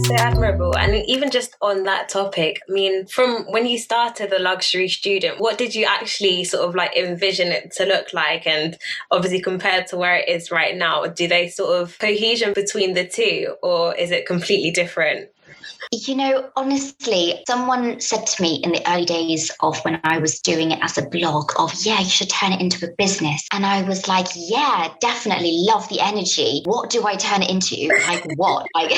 so 0.00 0.14
admirable. 0.14 0.76
And 0.76 0.94
even 1.06 1.30
just 1.30 1.56
on 1.60 1.84
that 1.84 2.08
topic, 2.08 2.60
I 2.68 2.72
mean, 2.72 3.06
from 3.06 3.44
when 3.50 3.66
you 3.66 3.78
started 3.78 4.30
the 4.30 4.38
luxury 4.38 4.88
student, 4.88 5.40
what 5.40 5.58
did 5.58 5.74
you 5.74 5.86
actually 5.86 6.44
sort 6.44 6.68
of 6.68 6.74
like 6.74 6.96
envision 6.96 7.48
it 7.48 7.72
to 7.72 7.84
look 7.84 8.12
like? 8.12 8.46
And 8.46 8.76
obviously, 9.10 9.40
compared 9.40 9.86
to 9.88 9.96
where 9.96 10.16
it 10.16 10.28
is 10.28 10.50
right 10.50 10.76
now, 10.76 11.06
do 11.06 11.28
they 11.28 11.48
sort 11.48 11.80
of 11.80 11.98
cohesion 11.98 12.52
between 12.52 12.94
the 12.94 13.06
two, 13.06 13.56
or 13.62 13.94
is 13.94 14.10
it 14.10 14.26
completely 14.26 14.70
different? 14.70 15.28
You 15.92 16.16
know, 16.16 16.50
honestly, 16.56 17.42
someone 17.46 18.00
said 18.00 18.26
to 18.26 18.42
me 18.42 18.56
in 18.64 18.72
the 18.72 18.90
early 18.90 19.04
days 19.04 19.50
of 19.60 19.78
when 19.84 20.00
I 20.02 20.18
was 20.18 20.40
doing 20.40 20.72
it 20.72 20.80
as 20.82 20.98
a 20.98 21.08
blog 21.08 21.52
of, 21.58 21.72
yeah, 21.84 22.00
you 22.00 22.08
should 22.08 22.28
turn 22.28 22.52
it 22.52 22.60
into 22.60 22.84
a 22.86 22.90
business. 22.98 23.46
And 23.52 23.64
I 23.64 23.82
was 23.82 24.08
like, 24.08 24.26
yeah, 24.34 24.92
definitely 25.00 25.52
love 25.52 25.88
the 25.88 26.00
energy. 26.00 26.62
What 26.64 26.90
do 26.90 27.06
I 27.06 27.14
turn 27.14 27.42
it 27.42 27.50
into? 27.50 27.88
Like 28.08 28.24
what? 28.36 28.66
like, 28.74 28.90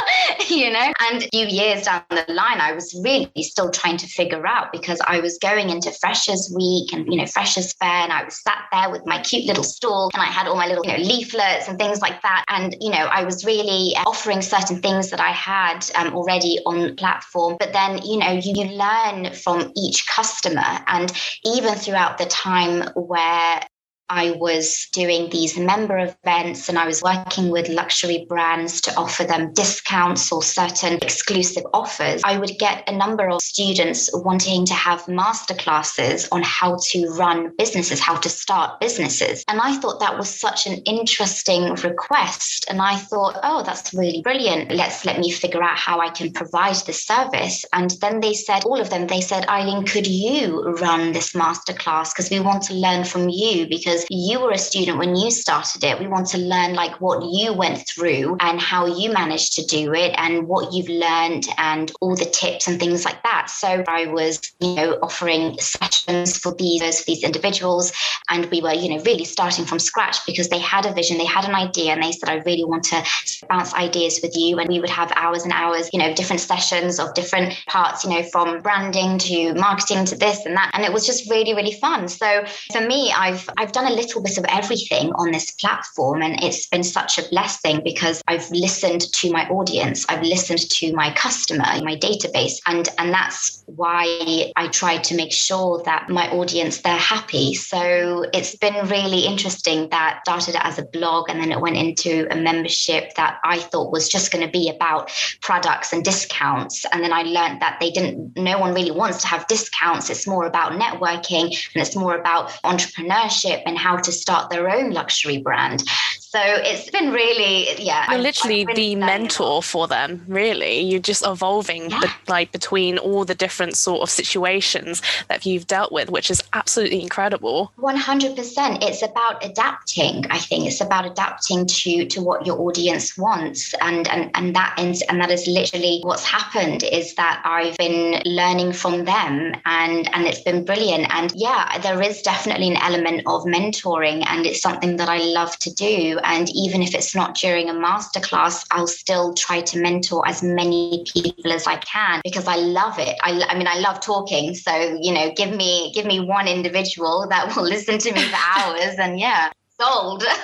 you 0.48 0.70
know? 0.70 0.92
And 1.00 1.22
a 1.22 1.28
few 1.28 1.46
years 1.46 1.82
down 1.82 2.02
the 2.08 2.24
line, 2.28 2.60
I 2.60 2.72
was 2.72 2.98
really 3.04 3.30
still 3.42 3.70
trying 3.70 3.98
to 3.98 4.06
figure 4.06 4.46
out 4.46 4.72
because 4.72 5.00
I 5.06 5.20
was 5.20 5.38
going 5.38 5.68
into 5.68 5.92
Freshers 5.92 6.52
Week 6.54 6.92
and, 6.92 7.06
you 7.06 7.16
know, 7.16 7.26
Freshers 7.26 7.74
Fair. 7.74 7.88
And 7.88 8.12
I 8.12 8.24
was 8.24 8.42
sat 8.42 8.64
there 8.72 8.90
with 8.90 9.04
my 9.04 9.20
cute 9.20 9.44
little 9.44 9.64
stall 9.64 10.10
and 10.14 10.22
I 10.22 10.26
had 10.26 10.46
all 10.46 10.56
my 10.56 10.66
little, 10.66 10.84
you 10.86 10.92
know, 10.92 11.04
leaflets 11.04 11.68
and 11.68 11.78
things 11.78 12.00
like 12.00 12.22
that. 12.22 12.44
And, 12.48 12.74
you 12.80 12.90
know, 12.90 13.06
I 13.06 13.24
was 13.24 13.44
really 13.44 13.94
uh, 13.96 14.04
offering 14.06 14.40
certain 14.40 14.80
things 14.80 15.10
that 15.10 15.20
I 15.20 15.32
had 15.32 15.89
um, 15.94 16.14
already 16.14 16.58
on 16.66 16.96
platform 16.96 17.56
but 17.58 17.72
then 17.72 18.00
you 18.02 18.18
know 18.18 18.32
you, 18.32 18.52
you 18.54 18.64
learn 18.64 19.32
from 19.34 19.72
each 19.76 20.06
customer. 20.06 20.64
And 20.86 21.12
even 21.44 21.74
throughout 21.74 22.18
the 22.18 22.26
time 22.26 22.88
where 22.94 23.60
I 24.10 24.32
was 24.32 24.88
doing 24.92 25.30
these 25.30 25.56
member 25.56 25.96
events 25.96 26.68
and 26.68 26.76
I 26.76 26.86
was 26.86 27.00
working 27.00 27.48
with 27.48 27.68
luxury 27.68 28.26
brands 28.28 28.80
to 28.82 28.94
offer 28.96 29.22
them 29.22 29.52
discounts 29.54 30.32
or 30.32 30.42
certain 30.42 30.94
exclusive 30.94 31.62
offers. 31.72 32.20
I 32.24 32.36
would 32.36 32.58
get 32.58 32.88
a 32.88 32.96
number 32.96 33.28
of 33.28 33.40
students 33.40 34.10
wanting 34.12 34.66
to 34.66 34.74
have 34.74 35.02
masterclasses 35.04 36.26
on 36.32 36.42
how 36.42 36.76
to 36.88 37.06
run 37.10 37.54
businesses, 37.56 38.00
how 38.00 38.16
to 38.16 38.28
start 38.28 38.80
businesses. 38.80 39.44
And 39.46 39.60
I 39.60 39.76
thought 39.76 40.00
that 40.00 40.18
was 40.18 40.28
such 40.28 40.66
an 40.66 40.78
interesting 40.78 41.74
request. 41.74 42.66
And 42.68 42.82
I 42.82 42.96
thought, 42.96 43.38
oh, 43.44 43.62
that's 43.62 43.94
really 43.94 44.22
brilliant. 44.22 44.72
Let's 44.72 45.04
let 45.04 45.20
me 45.20 45.30
figure 45.30 45.62
out 45.62 45.78
how 45.78 46.00
I 46.00 46.10
can 46.10 46.32
provide 46.32 46.74
this 46.86 47.06
service. 47.06 47.64
And 47.72 47.92
then 48.00 48.18
they 48.18 48.34
said, 48.34 48.64
all 48.64 48.80
of 48.80 48.90
them, 48.90 49.06
they 49.06 49.20
said, 49.20 49.48
Eileen, 49.48 49.86
could 49.86 50.08
you 50.08 50.62
run 50.80 51.12
this 51.12 51.32
masterclass? 51.32 52.12
Because 52.12 52.28
we 52.28 52.40
want 52.40 52.64
to 52.64 52.74
learn 52.74 53.04
from 53.04 53.28
you 53.28 53.68
because 53.68 53.99
because 54.00 54.28
you 54.28 54.40
were 54.40 54.52
a 54.52 54.58
student 54.58 54.98
when 54.98 55.16
you 55.16 55.30
started 55.30 55.84
it. 55.84 55.98
We 55.98 56.06
want 56.06 56.28
to 56.28 56.38
learn 56.38 56.74
like 56.74 57.00
what 57.00 57.24
you 57.24 57.52
went 57.52 57.86
through 57.88 58.36
and 58.40 58.60
how 58.60 58.86
you 58.86 59.12
managed 59.12 59.54
to 59.54 59.64
do 59.64 59.92
it 59.94 60.14
and 60.16 60.46
what 60.46 60.72
you've 60.72 60.88
learned 60.88 61.46
and 61.58 61.90
all 62.00 62.16
the 62.16 62.24
tips 62.24 62.68
and 62.68 62.78
things 62.78 63.04
like 63.04 63.22
that. 63.22 63.50
So 63.50 63.84
I 63.86 64.06
was, 64.06 64.40
you 64.60 64.74
know, 64.74 64.98
offering 65.02 65.58
sessions 65.58 66.38
for 66.38 66.54
these 66.54 67.00
for 67.00 67.04
these 67.06 67.22
individuals 67.22 67.92
and 68.28 68.46
we 68.46 68.60
were, 68.60 68.72
you 68.72 68.88
know, 68.88 69.02
really 69.02 69.24
starting 69.24 69.64
from 69.64 69.78
scratch 69.78 70.24
because 70.26 70.48
they 70.48 70.58
had 70.58 70.86
a 70.86 70.92
vision, 70.92 71.18
they 71.18 71.24
had 71.24 71.44
an 71.44 71.54
idea 71.54 71.92
and 71.92 72.02
they 72.02 72.12
said, 72.12 72.28
I 72.28 72.36
really 72.46 72.64
want 72.64 72.84
to 72.84 73.02
bounce 73.48 73.74
ideas 73.74 74.20
with 74.22 74.36
you. 74.36 74.58
And 74.58 74.68
we 74.68 74.80
would 74.80 74.90
have 74.90 75.12
hours 75.16 75.44
and 75.44 75.52
hours, 75.52 75.90
you 75.92 75.98
know, 75.98 76.14
different 76.14 76.40
sessions 76.40 76.98
of 76.98 77.12
different 77.14 77.54
parts, 77.66 78.04
you 78.04 78.10
know, 78.10 78.22
from 78.22 78.60
branding 78.60 79.18
to 79.18 79.54
marketing 79.54 80.04
to 80.06 80.16
this 80.16 80.44
and 80.46 80.56
that. 80.56 80.70
And 80.74 80.84
it 80.84 80.92
was 80.92 81.06
just 81.06 81.30
really, 81.30 81.54
really 81.54 81.72
fun. 81.72 82.08
So 82.08 82.44
for 82.72 82.80
me, 82.80 83.12
I've 83.12 83.48
I've 83.56 83.72
done 83.72 83.89
a 83.90 83.94
little 83.94 84.22
bit 84.22 84.38
of 84.38 84.44
everything 84.48 85.12
on 85.14 85.32
this 85.32 85.50
platform. 85.52 86.22
And 86.22 86.42
it's 86.42 86.66
been 86.68 86.82
such 86.82 87.18
a 87.18 87.28
blessing 87.28 87.80
because 87.84 88.22
I've 88.28 88.50
listened 88.50 89.02
to 89.12 89.32
my 89.32 89.48
audience, 89.48 90.06
I've 90.08 90.22
listened 90.22 90.70
to 90.70 90.92
my 90.94 91.12
customer, 91.14 91.64
my 91.82 91.96
database. 91.96 92.60
And, 92.66 92.88
and 92.98 93.12
that's 93.12 93.62
why 93.66 94.52
I 94.56 94.68
try 94.68 94.98
to 94.98 95.16
make 95.16 95.32
sure 95.32 95.82
that 95.84 96.08
my 96.08 96.30
audience, 96.30 96.80
they're 96.80 96.96
happy. 96.96 97.54
So 97.54 98.26
it's 98.32 98.56
been 98.56 98.88
really 98.88 99.26
interesting 99.26 99.88
that 99.90 100.20
started 100.24 100.56
as 100.64 100.78
a 100.78 100.84
blog 100.84 101.28
and 101.28 101.40
then 101.40 101.52
it 101.52 101.60
went 101.60 101.76
into 101.76 102.26
a 102.30 102.36
membership 102.36 103.14
that 103.14 103.38
I 103.44 103.58
thought 103.58 103.92
was 103.92 104.08
just 104.08 104.32
going 104.32 104.44
to 104.44 104.50
be 104.50 104.70
about 104.70 105.10
products 105.40 105.92
and 105.92 106.04
discounts. 106.04 106.84
And 106.92 107.02
then 107.02 107.12
I 107.12 107.22
learned 107.22 107.60
that 107.60 107.78
they 107.80 107.90
didn't, 107.90 108.36
no 108.36 108.58
one 108.58 108.74
really 108.74 108.90
wants 108.90 109.22
to 109.22 109.26
have 109.26 109.46
discounts. 109.46 110.10
It's 110.10 110.26
more 110.26 110.46
about 110.46 110.72
networking 110.72 111.46
and 111.74 111.82
it's 111.82 111.96
more 111.96 112.16
about 112.16 112.50
entrepreneurship 112.64 113.62
and 113.66 113.78
how 113.80 113.96
to 113.96 114.12
start 114.12 114.50
their 114.50 114.68
own 114.68 114.90
luxury 114.90 115.38
brand. 115.38 115.82
So 116.30 116.38
it's 116.40 116.88
been 116.90 117.10
really, 117.10 117.66
yeah. 117.82 118.08
You're 118.08 118.20
literally 118.20 118.64
really 118.64 118.94
the 118.94 119.00
mentor 119.00 119.64
for 119.64 119.88
them, 119.88 120.24
really. 120.28 120.78
You're 120.78 121.00
just 121.00 121.26
evolving, 121.26 121.90
yeah. 121.90 121.98
be- 122.02 122.08
like 122.28 122.52
between 122.52 122.98
all 122.98 123.24
the 123.24 123.34
different 123.34 123.76
sort 123.76 124.02
of 124.02 124.10
situations 124.10 125.02
that 125.26 125.44
you've 125.44 125.66
dealt 125.66 125.90
with, 125.90 126.08
which 126.08 126.30
is 126.30 126.40
absolutely 126.52 127.02
incredible. 127.02 127.72
100%. 127.80 128.78
It's 128.80 129.02
about 129.02 129.44
adapting. 129.44 130.24
I 130.30 130.38
think 130.38 130.66
it's 130.66 130.80
about 130.80 131.04
adapting 131.04 131.66
to 131.66 132.06
to 132.06 132.22
what 132.22 132.46
your 132.46 132.60
audience 132.60 133.18
wants, 133.18 133.74
and 133.80 134.06
and 134.06 134.30
and 134.34 134.54
that 134.54 134.78
is 134.78 135.02
and 135.08 135.20
that 135.20 135.32
is 135.32 135.48
literally 135.48 135.98
what's 136.04 136.24
happened. 136.24 136.84
Is 136.84 137.16
that 137.16 137.42
I've 137.44 137.76
been 137.76 138.22
learning 138.24 138.74
from 138.74 139.04
them, 139.04 139.52
and 139.64 140.08
and 140.14 140.28
it's 140.28 140.42
been 140.42 140.64
brilliant. 140.64 141.12
And 141.12 141.32
yeah, 141.34 141.78
there 141.78 142.00
is 142.00 142.22
definitely 142.22 142.68
an 142.68 142.76
element 142.76 143.22
of 143.26 143.42
mentoring, 143.46 144.24
and 144.28 144.46
it's 144.46 144.62
something 144.62 144.94
that 144.98 145.08
I 145.08 145.18
love 145.18 145.58
to 145.58 145.74
do 145.74 146.19
and 146.24 146.48
even 146.50 146.82
if 146.82 146.94
it's 146.94 147.14
not 147.14 147.34
during 147.34 147.68
a 147.68 147.74
masterclass, 147.74 148.66
I'll 148.70 148.86
still 148.86 149.34
try 149.34 149.60
to 149.60 149.80
mentor 149.80 150.26
as 150.26 150.42
many 150.42 151.04
people 151.12 151.52
as 151.52 151.66
I 151.66 151.76
can 151.76 152.20
because 152.24 152.46
I 152.46 152.56
love 152.56 152.98
it. 152.98 153.16
I, 153.22 153.42
I 153.48 153.56
mean, 153.56 153.66
I 153.66 153.78
love 153.78 154.00
talking. 154.00 154.54
So, 154.54 154.98
you 155.00 155.12
know, 155.12 155.32
give 155.36 155.54
me 155.54 155.92
give 155.94 156.06
me 156.06 156.20
one 156.20 156.48
individual 156.48 157.26
that 157.30 157.54
will 157.54 157.62
listen 157.74 157.98
to 157.98 158.12
me 158.12 158.20
for 158.20 158.38
hours 158.56 158.96
and 158.98 159.18
yeah, 159.18 159.50
sold. 159.80 160.24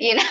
You 0.00 0.14
know? 0.14 0.22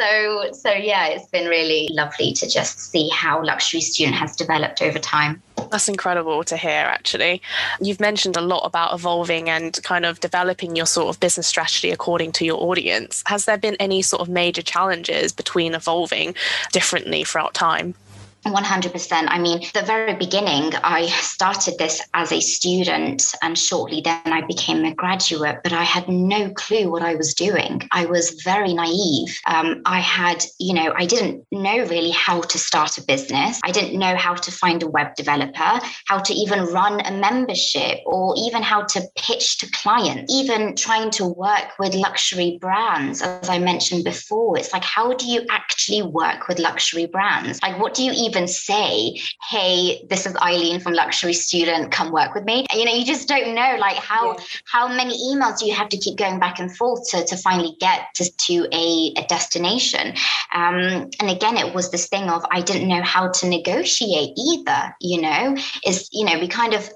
So 0.00 0.52
so 0.52 0.72
yeah 0.72 1.06
it's 1.06 1.28
been 1.28 1.46
really 1.46 1.88
lovely 1.92 2.32
to 2.32 2.48
just 2.48 2.90
see 2.90 3.08
how 3.10 3.44
luxury 3.44 3.80
student 3.80 4.16
has 4.16 4.34
developed 4.34 4.82
over 4.82 4.98
time. 4.98 5.40
That's 5.70 5.88
incredible 5.88 6.42
to 6.44 6.56
hear 6.56 6.86
actually. 6.86 7.40
You've 7.80 8.00
mentioned 8.00 8.36
a 8.36 8.40
lot 8.40 8.66
about 8.66 8.94
evolving 8.94 9.48
and 9.48 9.78
kind 9.84 10.04
of 10.04 10.18
developing 10.20 10.74
your 10.74 10.86
sort 10.86 11.08
of 11.08 11.20
business 11.20 11.46
strategy 11.46 11.90
according 11.90 12.32
to 12.32 12.44
your 12.44 12.60
audience. 12.60 13.22
Has 13.26 13.44
there 13.44 13.58
been 13.58 13.76
any 13.78 14.02
sort 14.02 14.22
of 14.22 14.28
major 14.28 14.62
challenges 14.62 15.32
between 15.32 15.74
evolving 15.74 16.34
differently 16.72 17.22
throughout 17.22 17.54
time 17.54 17.94
100%. 18.46 19.26
I 19.28 19.38
mean, 19.38 19.62
the 19.72 19.82
very 19.82 20.14
beginning, 20.14 20.74
I 20.82 21.06
started 21.06 21.78
this 21.78 22.00
as 22.14 22.32
a 22.32 22.40
student, 22.40 23.34
and 23.42 23.56
shortly 23.56 24.00
then 24.00 24.20
I 24.26 24.42
became 24.42 24.84
a 24.84 24.94
graduate, 24.94 25.60
but 25.62 25.72
I 25.72 25.84
had 25.84 26.08
no 26.08 26.50
clue 26.50 26.90
what 26.90 27.02
I 27.02 27.14
was 27.14 27.34
doing. 27.34 27.82
I 27.92 28.06
was 28.06 28.42
very 28.42 28.74
naive. 28.74 29.38
Um, 29.46 29.82
I 29.86 30.00
had, 30.00 30.44
you 30.58 30.74
know, 30.74 30.92
I 30.96 31.06
didn't 31.06 31.46
know 31.52 31.78
really 31.86 32.10
how 32.10 32.40
to 32.40 32.58
start 32.58 32.98
a 32.98 33.02
business. 33.02 33.60
I 33.64 33.70
didn't 33.70 33.98
know 33.98 34.16
how 34.16 34.34
to 34.34 34.50
find 34.50 34.82
a 34.82 34.88
web 34.88 35.14
developer, 35.14 35.80
how 36.06 36.18
to 36.18 36.34
even 36.34 36.64
run 36.66 37.00
a 37.04 37.12
membership, 37.12 38.00
or 38.06 38.34
even 38.36 38.62
how 38.62 38.82
to 38.82 39.02
pitch 39.16 39.58
to 39.58 39.70
clients, 39.70 40.32
even 40.32 40.74
trying 40.74 41.10
to 41.12 41.26
work 41.26 41.78
with 41.78 41.94
luxury 41.94 42.58
brands. 42.60 43.22
As 43.22 43.48
I 43.48 43.58
mentioned 43.58 44.04
before, 44.04 44.58
it's 44.58 44.72
like, 44.72 44.84
how 44.84 45.12
do 45.12 45.26
you 45.26 45.46
actually 45.50 46.02
work 46.02 46.48
with 46.48 46.58
luxury 46.58 47.06
brands? 47.06 47.60
Like, 47.62 47.78
what 47.80 47.94
do 47.94 48.02
you 48.02 48.12
even 48.12 48.31
even 48.32 48.48
say, 48.48 49.20
hey, 49.50 50.04
this 50.08 50.24
is 50.26 50.34
Eileen 50.36 50.80
from 50.80 50.94
Luxury 50.94 51.34
Student, 51.34 51.92
come 51.92 52.10
work 52.12 52.34
with 52.34 52.44
me. 52.44 52.66
You 52.72 52.84
know, 52.86 52.94
you 52.94 53.04
just 53.04 53.28
don't 53.28 53.54
know 53.54 53.76
like 53.78 53.96
how 53.96 54.32
yeah. 54.32 54.44
how 54.64 54.88
many 54.88 55.14
emails 55.28 55.58
do 55.58 55.66
you 55.66 55.74
have 55.74 55.90
to 55.90 55.98
keep 55.98 56.16
going 56.16 56.38
back 56.38 56.58
and 56.58 56.74
forth 56.74 57.08
to, 57.10 57.24
to 57.26 57.36
finally 57.36 57.76
get 57.78 58.06
to, 58.14 58.30
to 58.46 58.66
a, 58.72 59.12
a 59.18 59.26
destination. 59.28 60.14
Um, 60.54 61.10
and 61.20 61.30
again, 61.30 61.58
it 61.58 61.74
was 61.74 61.90
this 61.90 62.08
thing 62.08 62.30
of 62.30 62.44
I 62.50 62.62
didn't 62.62 62.88
know 62.88 63.02
how 63.02 63.30
to 63.30 63.48
negotiate 63.48 64.32
either, 64.36 64.96
you 65.00 65.20
know, 65.20 65.56
is, 65.84 66.08
you 66.12 66.24
know, 66.24 66.38
we 66.38 66.48
kind 66.48 66.74
of 66.74 66.88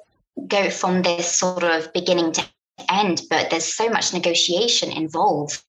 go 0.48 0.70
from 0.70 1.02
this 1.02 1.30
sort 1.36 1.64
of 1.64 1.92
beginning 1.92 2.32
to 2.32 2.44
end, 2.90 3.22
but 3.28 3.50
there's 3.50 3.74
so 3.74 3.88
much 3.88 4.14
negotiation 4.14 4.90
involved 4.90 5.62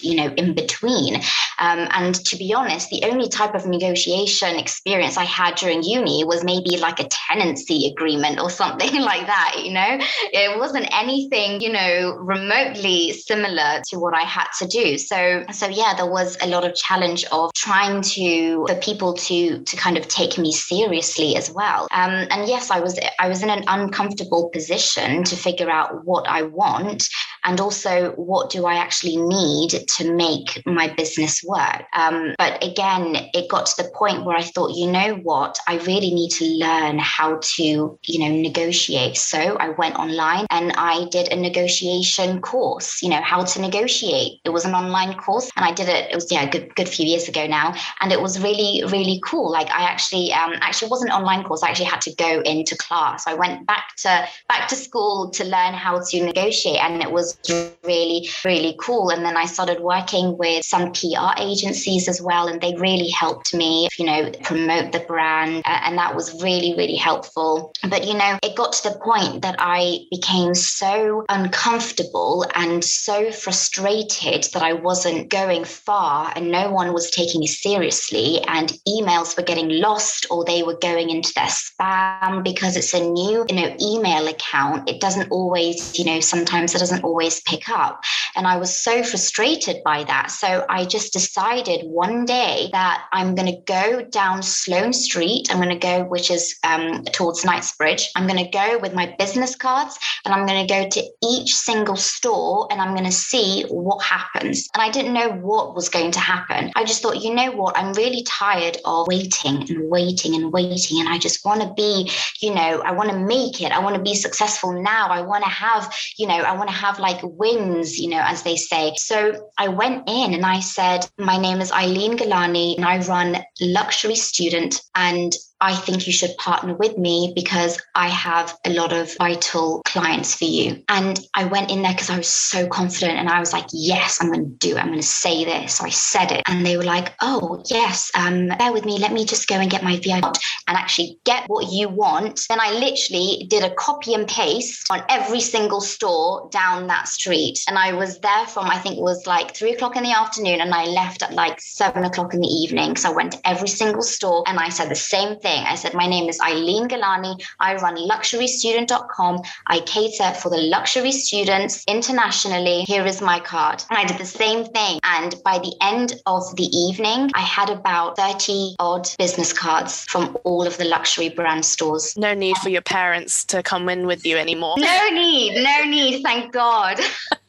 you 0.00 0.14
know 0.14 0.26
in 0.36 0.54
between 0.54 1.20
Um, 1.58 1.88
and 1.90 2.14
to 2.14 2.36
be 2.36 2.52
honest, 2.52 2.90
the 2.90 3.04
only 3.04 3.28
type 3.28 3.54
of 3.54 3.66
negotiation 3.66 4.56
experience 4.56 5.16
I 5.16 5.24
had 5.24 5.54
during 5.56 5.82
uni 5.82 6.24
was 6.24 6.44
maybe 6.44 6.76
like 6.78 7.00
a 7.00 7.08
tenancy 7.08 7.86
agreement 7.86 8.40
or 8.40 8.50
something 8.62 9.00
like 9.00 9.26
that. 9.26 9.62
You 9.64 9.72
know, 9.72 9.98
it 10.32 10.58
wasn't 10.58 10.88
anything, 10.92 11.60
you 11.60 11.72
know, 11.72 12.16
remotely 12.18 13.12
similar 13.12 13.82
to 13.88 13.98
what 13.98 14.14
I 14.14 14.22
had 14.22 14.48
to 14.58 14.66
do. 14.66 14.98
So, 14.98 15.44
so 15.52 15.68
yeah, 15.68 15.94
there 15.96 16.10
was 16.10 16.36
a 16.42 16.46
lot 16.46 16.64
of 16.64 16.74
challenge 16.74 17.24
of 17.32 17.52
trying 17.54 18.02
to 18.02 18.66
for 18.66 18.74
people 18.76 19.14
to 19.14 19.62
to 19.62 19.76
kind 19.76 19.96
of 19.96 20.08
take 20.08 20.38
me 20.38 20.52
seriously 20.52 21.36
as 21.36 21.50
well. 21.50 21.88
Um, 21.92 22.26
and 22.30 22.48
yes, 22.48 22.70
I 22.70 22.80
was 22.80 22.98
I 23.18 23.28
was 23.28 23.42
in 23.42 23.50
an 23.50 23.64
uncomfortable 23.66 24.50
position 24.50 25.24
to 25.24 25.36
figure 25.36 25.70
out 25.70 26.04
what 26.04 26.26
I 26.28 26.42
want 26.42 27.08
and 27.46 27.60
also 27.60 28.10
what 28.12 28.50
do 28.50 28.66
I 28.66 28.74
actually 28.74 29.16
need 29.16 29.70
to 29.70 30.12
make 30.12 30.62
my 30.66 30.88
business 30.88 31.42
work. 31.44 31.84
Um, 31.94 32.34
but 32.38 32.62
again, 32.62 33.16
it 33.32 33.48
got 33.48 33.66
to 33.66 33.82
the 33.82 33.88
point 33.90 34.24
where 34.24 34.36
I 34.36 34.42
thought, 34.42 34.74
you 34.74 34.90
know 34.90 35.14
what, 35.14 35.58
I 35.66 35.78
really 35.78 36.12
need 36.12 36.30
to 36.32 36.44
learn 36.44 36.98
how 36.98 37.38
to, 37.40 37.62
you 38.02 38.18
know, 38.18 38.28
negotiate. 38.28 39.16
So 39.16 39.56
I 39.58 39.70
went 39.70 39.94
online 39.94 40.46
and 40.50 40.72
I 40.72 41.06
did 41.10 41.32
a 41.32 41.36
negotiation 41.36 42.40
course, 42.40 43.00
you 43.00 43.08
know, 43.08 43.22
how 43.22 43.44
to 43.44 43.60
negotiate. 43.60 44.40
It 44.44 44.50
was 44.50 44.64
an 44.64 44.74
online 44.74 45.14
course 45.14 45.48
and 45.56 45.64
I 45.64 45.72
did 45.72 45.88
it, 45.88 46.10
it 46.10 46.14
was, 46.14 46.30
yeah, 46.30 46.42
a 46.42 46.50
good, 46.50 46.74
good 46.74 46.88
few 46.88 47.06
years 47.06 47.28
ago 47.28 47.46
now. 47.46 47.74
And 48.00 48.12
it 48.12 48.20
was 48.20 48.42
really, 48.42 48.82
really 48.90 49.20
cool. 49.24 49.50
Like 49.50 49.70
I 49.70 49.82
actually, 49.82 50.32
um, 50.32 50.54
actually 50.60 50.88
wasn't 50.88 51.12
online 51.12 51.44
course. 51.44 51.62
I 51.62 51.68
actually 51.68 51.86
had 51.86 52.00
to 52.02 52.14
go 52.16 52.40
into 52.40 52.76
class. 52.76 53.28
I 53.28 53.34
went 53.34 53.66
back 53.66 53.94
to, 53.98 54.26
back 54.48 54.66
to 54.68 54.74
school 54.74 55.30
to 55.30 55.44
learn 55.44 55.74
how 55.74 56.00
to 56.00 56.24
negotiate 56.24 56.80
and 56.80 57.00
it 57.02 57.12
was 57.12 57.35
really, 57.84 58.28
really 58.44 58.76
cool. 58.80 59.10
And 59.10 59.24
then 59.24 59.36
I 59.36 59.46
started 59.46 59.80
working 59.80 60.36
with 60.38 60.64
some 60.64 60.92
PR 60.92 61.38
agencies 61.38 62.08
as 62.08 62.20
well, 62.20 62.48
and 62.48 62.60
they 62.60 62.74
really 62.76 63.10
helped 63.10 63.54
me, 63.54 63.88
you 63.98 64.06
know, 64.06 64.30
promote 64.42 64.92
the 64.92 65.00
brand. 65.00 65.62
Uh, 65.64 65.80
and 65.84 65.98
that 65.98 66.14
was 66.14 66.42
really, 66.42 66.74
really 66.76 66.96
helpful. 66.96 67.72
But, 67.88 68.06
you 68.06 68.14
know, 68.14 68.38
it 68.42 68.56
got 68.56 68.72
to 68.74 68.90
the 68.90 68.98
point 68.98 69.42
that 69.42 69.56
I 69.58 70.00
became 70.10 70.54
so 70.54 71.24
uncomfortable 71.28 72.44
and 72.54 72.84
so 72.84 73.30
frustrated 73.30 74.44
that 74.52 74.62
I 74.62 74.72
wasn't 74.72 75.30
going 75.30 75.64
far 75.64 76.32
and 76.34 76.50
no 76.50 76.70
one 76.70 76.92
was 76.92 77.10
taking 77.10 77.40
me 77.40 77.46
seriously. 77.46 78.40
And 78.48 78.72
emails 78.88 79.36
were 79.36 79.42
getting 79.42 79.68
lost 79.68 80.26
or 80.30 80.44
they 80.44 80.62
were 80.62 80.78
going 80.78 81.10
into 81.10 81.32
their 81.34 81.46
spam 81.46 82.42
because 82.42 82.76
it's 82.76 82.94
a 82.94 83.00
new, 83.00 83.44
you 83.48 83.56
know, 83.56 83.76
email 83.80 84.28
account. 84.28 84.88
It 84.88 85.00
doesn't 85.00 85.30
always, 85.30 85.98
you 85.98 86.04
know, 86.04 86.20
sometimes 86.20 86.74
it 86.74 86.78
doesn't 86.78 87.04
always 87.04 87.25
pick 87.40 87.68
up. 87.68 88.02
And 88.34 88.46
I 88.46 88.56
was 88.56 88.74
so 88.74 89.02
frustrated 89.02 89.82
by 89.84 90.04
that. 90.04 90.30
So 90.30 90.64
I 90.68 90.84
just 90.84 91.12
decided 91.12 91.86
one 91.86 92.24
day 92.24 92.68
that 92.72 93.06
I'm 93.12 93.34
going 93.34 93.52
to 93.52 93.60
go 93.66 94.02
down 94.02 94.42
Sloane 94.42 94.92
Street. 94.92 95.48
I'm 95.50 95.56
going 95.56 95.68
to 95.70 95.76
go, 95.76 96.04
which 96.04 96.30
is 96.30 96.56
um, 96.64 97.02
towards 97.04 97.44
Knightsbridge. 97.44 98.10
I'm 98.14 98.26
going 98.26 98.44
to 98.44 98.50
go 98.50 98.78
with 98.78 98.94
my 98.94 99.14
business 99.18 99.56
cards 99.56 99.98
and 100.24 100.34
I'm 100.34 100.46
going 100.46 100.66
to 100.66 100.72
go 100.72 100.88
to 100.88 101.02
each 101.22 101.54
single 101.54 101.96
store 101.96 102.68
and 102.70 102.80
I'm 102.80 102.94
going 102.94 103.06
to 103.06 103.12
see 103.12 103.64
what 103.68 104.04
happens. 104.04 104.68
And 104.74 104.82
I 104.82 104.90
didn't 104.90 105.14
know 105.14 105.30
what 105.30 105.74
was 105.74 105.88
going 105.88 106.10
to 106.12 106.20
happen. 106.20 106.70
I 106.76 106.84
just 106.84 107.02
thought, 107.02 107.22
you 107.22 107.34
know 107.34 107.52
what? 107.52 107.76
I'm 107.76 107.92
really 107.94 108.22
tired 108.24 108.78
of 108.84 109.06
waiting 109.06 109.70
and 109.70 109.90
waiting 109.90 110.34
and 110.34 110.52
waiting. 110.52 111.00
And 111.00 111.08
I 111.08 111.18
just 111.18 111.44
want 111.44 111.62
to 111.62 111.72
be, 111.74 112.10
you 112.40 112.54
know, 112.54 112.82
I 112.82 112.92
want 112.92 113.10
to 113.10 113.18
make 113.18 113.60
it. 113.62 113.72
I 113.72 113.78
want 113.78 113.96
to 113.96 114.02
be 114.02 114.14
successful 114.14 114.72
now. 114.72 115.08
I 115.08 115.22
want 115.22 115.44
to 115.44 115.50
have, 115.50 115.92
you 116.16 116.26
know, 116.26 116.34
I 116.34 116.56
want 116.56 116.68
to 116.68 116.74
have 116.74 116.98
like 116.98 117.15
wins, 117.22 117.98
you 117.98 118.08
know, 118.08 118.22
as 118.22 118.42
they 118.42 118.56
say. 118.56 118.94
So 118.96 119.50
I 119.58 119.68
went 119.68 120.08
in 120.08 120.34
and 120.34 120.44
I 120.44 120.60
said, 120.60 121.08
My 121.18 121.38
name 121.38 121.60
is 121.60 121.72
Eileen 121.72 122.16
Galani 122.16 122.76
and 122.76 122.84
I 122.84 122.98
run 123.06 123.38
Luxury 123.60 124.16
Student 124.16 124.80
and 124.94 125.34
I 125.66 125.74
think 125.74 126.06
you 126.06 126.12
should 126.12 126.36
partner 126.36 126.74
with 126.74 126.96
me 126.96 127.32
because 127.34 127.82
I 127.96 128.06
have 128.06 128.56
a 128.64 128.70
lot 128.70 128.92
of 128.92 129.12
vital 129.18 129.82
clients 129.84 130.32
for 130.36 130.44
you. 130.44 130.84
And 130.88 131.18
I 131.34 131.46
went 131.46 131.72
in 131.72 131.82
there 131.82 131.90
because 131.90 132.08
I 132.08 132.16
was 132.16 132.28
so 132.28 132.68
confident 132.68 133.18
and 133.18 133.28
I 133.28 133.40
was 133.40 133.52
like, 133.52 133.66
yes, 133.72 134.18
I'm 134.20 134.30
going 134.30 134.44
to 134.44 134.68
do 134.68 134.76
it. 134.76 134.78
I'm 134.78 134.86
going 134.86 135.00
to 135.00 135.06
say 135.06 135.44
this. 135.44 135.74
So 135.74 135.84
I 135.84 135.88
said 135.88 136.30
it. 136.30 136.42
And 136.46 136.64
they 136.64 136.76
were 136.76 136.84
like, 136.84 137.14
oh, 137.20 137.64
yes, 137.68 138.12
um, 138.14 138.46
bear 138.46 138.72
with 138.72 138.84
me. 138.84 139.00
Let 139.00 139.12
me 139.12 139.24
just 139.24 139.48
go 139.48 139.56
and 139.56 139.68
get 139.68 139.82
my 139.82 139.96
VIP 139.96 140.36
and 140.68 140.76
actually 140.76 141.18
get 141.24 141.48
what 141.48 141.72
you 141.72 141.88
want. 141.88 142.46
Then 142.48 142.60
I 142.60 142.70
literally 142.70 143.48
did 143.50 143.64
a 143.64 143.74
copy 143.74 144.14
and 144.14 144.28
paste 144.28 144.86
on 144.92 145.02
every 145.08 145.40
single 145.40 145.80
store 145.80 146.48
down 146.52 146.86
that 146.86 147.08
street. 147.08 147.58
And 147.66 147.76
I 147.76 147.92
was 147.92 148.20
there 148.20 148.46
from, 148.46 148.66
I 148.70 148.78
think 148.78 148.98
it 148.98 149.02
was 149.02 149.26
like 149.26 149.56
three 149.56 149.72
o'clock 149.72 149.96
in 149.96 150.04
the 150.04 150.12
afternoon 150.12 150.60
and 150.60 150.72
I 150.72 150.84
left 150.84 151.24
at 151.24 151.32
like 151.32 151.60
seven 151.60 152.04
o'clock 152.04 152.34
in 152.34 152.40
the 152.40 152.46
evening. 152.46 152.96
So 152.96 153.10
I 153.10 153.14
went 153.16 153.32
to 153.32 153.40
every 153.48 153.68
single 153.68 154.02
store 154.02 154.44
and 154.46 154.60
I 154.60 154.68
said 154.68 154.90
the 154.90 154.94
same 154.94 155.40
thing 155.40 155.55
thing. 155.56 155.66
I 155.66 155.74
said, 155.74 155.94
My 155.94 156.06
name 156.06 156.28
is 156.28 156.40
Eileen 156.40 156.88
Galani. 156.88 157.42
I 157.60 157.76
run 157.76 157.96
luxurystudent.com. 157.96 159.42
I 159.66 159.80
cater 159.80 160.32
for 160.34 160.50
the 160.50 160.58
luxury 160.58 161.12
students 161.12 161.84
internationally. 161.86 162.82
Here 162.82 163.06
is 163.06 163.20
my 163.20 163.40
card. 163.40 163.82
And 163.90 163.98
I 163.98 164.04
did 164.04 164.18
the 164.18 164.26
same 164.26 164.64
thing. 164.64 165.00
And 165.04 165.34
by 165.44 165.58
the 165.58 165.74
end 165.80 166.14
of 166.26 166.54
the 166.56 166.64
evening, 166.64 167.30
I 167.34 167.40
had 167.40 167.70
about 167.70 168.16
30 168.16 168.76
odd 168.78 169.08
business 169.18 169.52
cards 169.52 170.04
from 170.04 170.36
all 170.44 170.66
of 170.66 170.76
the 170.78 170.84
luxury 170.84 171.28
brand 171.28 171.64
stores. 171.64 172.16
No 172.16 172.34
need 172.34 172.56
for 172.58 172.68
your 172.68 172.82
parents 172.82 173.44
to 173.46 173.62
come 173.62 173.88
in 173.88 174.06
with 174.06 174.24
you 174.26 174.36
anymore. 174.36 174.74
No 174.78 175.08
need. 175.10 175.62
No 175.62 175.84
need. 175.84 176.22
Thank 176.22 176.52
God. 176.52 177.00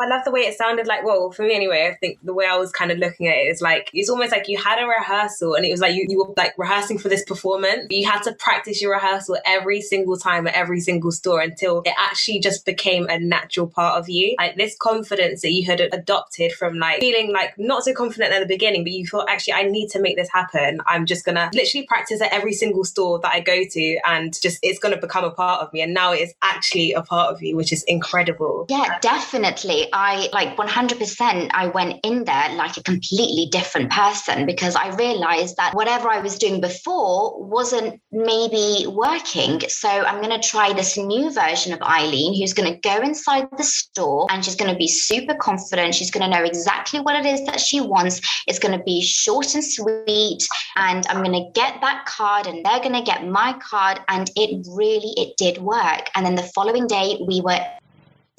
I 0.00 0.06
love 0.06 0.24
the 0.24 0.30
way 0.30 0.40
it 0.40 0.56
sounded 0.56 0.86
like, 0.86 1.04
well, 1.04 1.30
for 1.30 1.42
me 1.42 1.54
anyway, 1.54 1.90
I 1.92 1.96
think 1.96 2.18
the 2.22 2.34
way 2.34 2.46
I 2.46 2.56
was 2.56 2.72
kind 2.72 2.90
of 2.90 2.98
looking 2.98 3.28
at 3.28 3.36
it 3.36 3.48
is 3.48 3.60
like, 3.60 3.90
it's 3.92 4.08
almost 4.08 4.32
like 4.32 4.48
you 4.48 4.58
had 4.58 4.82
a 4.82 4.86
rehearsal 4.86 5.54
and 5.54 5.64
it 5.64 5.70
was 5.70 5.80
like 5.80 5.94
you, 5.94 6.06
you 6.08 6.18
were 6.18 6.32
like 6.36 6.56
rehearsing 6.58 6.98
for 6.98 7.08
this 7.08 7.24
performance. 7.24 7.86
You 7.90 8.08
had 8.08 8.22
to 8.22 8.32
practice 8.34 8.80
your 8.80 8.92
rehearsal 8.92 9.38
every 9.44 9.80
single 9.80 10.16
time 10.16 10.46
at 10.46 10.54
every 10.54 10.80
single 10.80 11.12
store 11.12 11.40
until 11.40 11.82
it 11.84 11.94
actually 11.98 12.40
just 12.40 12.64
became 12.64 13.06
a 13.08 13.18
natural 13.18 13.66
part 13.66 13.98
of 13.98 14.08
you. 14.08 14.34
Like 14.38 14.56
this 14.56 14.76
confidence 14.76 15.42
that 15.42 15.52
you 15.52 15.64
had 15.66 15.80
adopted 15.80 16.52
from 16.52 16.78
like 16.78 17.00
feeling 17.00 17.32
like 17.32 17.58
not 17.58 17.84
so 17.84 17.92
confident 17.92 18.32
at 18.32 18.40
the 18.40 18.46
beginning, 18.46 18.84
but 18.84 18.92
you 18.92 19.06
thought, 19.06 19.28
actually, 19.28 19.54
I 19.54 19.64
need 19.64 19.88
to 19.90 20.00
make 20.00 20.16
this 20.16 20.30
happen. 20.32 20.80
I'm 20.86 21.06
just 21.06 21.24
gonna 21.24 21.50
literally 21.54 21.86
practice 21.86 22.20
at 22.20 22.32
every 22.32 22.52
single 22.52 22.84
store 22.84 23.18
that 23.20 23.32
I 23.32 23.40
go 23.40 23.64
to 23.64 23.98
and 24.06 24.40
just 24.40 24.58
it's 24.62 24.78
gonna 24.78 24.96
become 24.96 25.24
a 25.24 25.30
part 25.30 25.62
of 25.62 25.72
me. 25.72 25.82
And 25.82 25.94
now 25.94 26.12
it 26.12 26.20
is 26.20 26.34
actually 26.42 26.92
a 26.92 27.02
part 27.02 27.32
of 27.32 27.42
you, 27.42 27.56
which 27.56 27.72
is 27.72 27.81
incredible. 27.84 28.66
Yeah, 28.68 28.98
definitely. 29.00 29.88
I 29.92 30.28
like 30.32 30.56
100%. 30.56 31.50
I 31.52 31.66
went 31.68 32.00
in 32.04 32.24
there 32.24 32.54
like 32.54 32.76
a 32.76 32.82
completely 32.82 33.48
different 33.50 33.90
person 33.90 34.46
because 34.46 34.76
I 34.76 34.94
realized 34.96 35.56
that 35.56 35.74
whatever 35.74 36.08
I 36.08 36.20
was 36.20 36.38
doing 36.38 36.60
before 36.60 37.42
wasn't 37.42 38.00
maybe 38.10 38.86
working. 38.86 39.60
So 39.68 39.88
I'm 39.88 40.22
going 40.22 40.38
to 40.38 40.46
try 40.46 40.72
this 40.72 40.96
new 40.96 41.30
version 41.30 41.72
of 41.72 41.82
Eileen 41.82 42.34
who's 42.40 42.52
going 42.52 42.72
to 42.72 42.78
go 42.80 43.00
inside 43.00 43.46
the 43.56 43.64
store 43.64 44.26
and 44.30 44.44
she's 44.44 44.56
going 44.56 44.70
to 44.70 44.76
be 44.76 44.88
super 44.88 45.34
confident. 45.34 45.94
She's 45.94 46.10
going 46.10 46.30
to 46.30 46.36
know 46.36 46.44
exactly 46.44 47.00
what 47.00 47.16
it 47.16 47.26
is 47.26 47.44
that 47.46 47.60
she 47.60 47.80
wants. 47.80 48.20
It's 48.46 48.58
going 48.58 48.76
to 48.76 48.84
be 48.84 49.02
short 49.02 49.54
and 49.54 49.64
sweet. 49.64 50.46
And 50.76 51.06
I'm 51.08 51.22
going 51.22 51.32
to 51.32 51.50
get 51.54 51.80
that 51.80 52.06
card 52.06 52.46
and 52.46 52.64
they're 52.64 52.80
going 52.80 52.94
to 52.94 53.02
get 53.02 53.26
my 53.26 53.54
card. 53.62 54.00
And 54.08 54.30
it 54.36 54.66
really, 54.70 55.12
it 55.16 55.36
did 55.36 55.58
work. 55.58 56.08
And 56.14 56.24
then 56.24 56.34
the 56.34 56.50
following 56.54 56.86
day, 56.86 57.18
we 57.26 57.40
were 57.40 57.60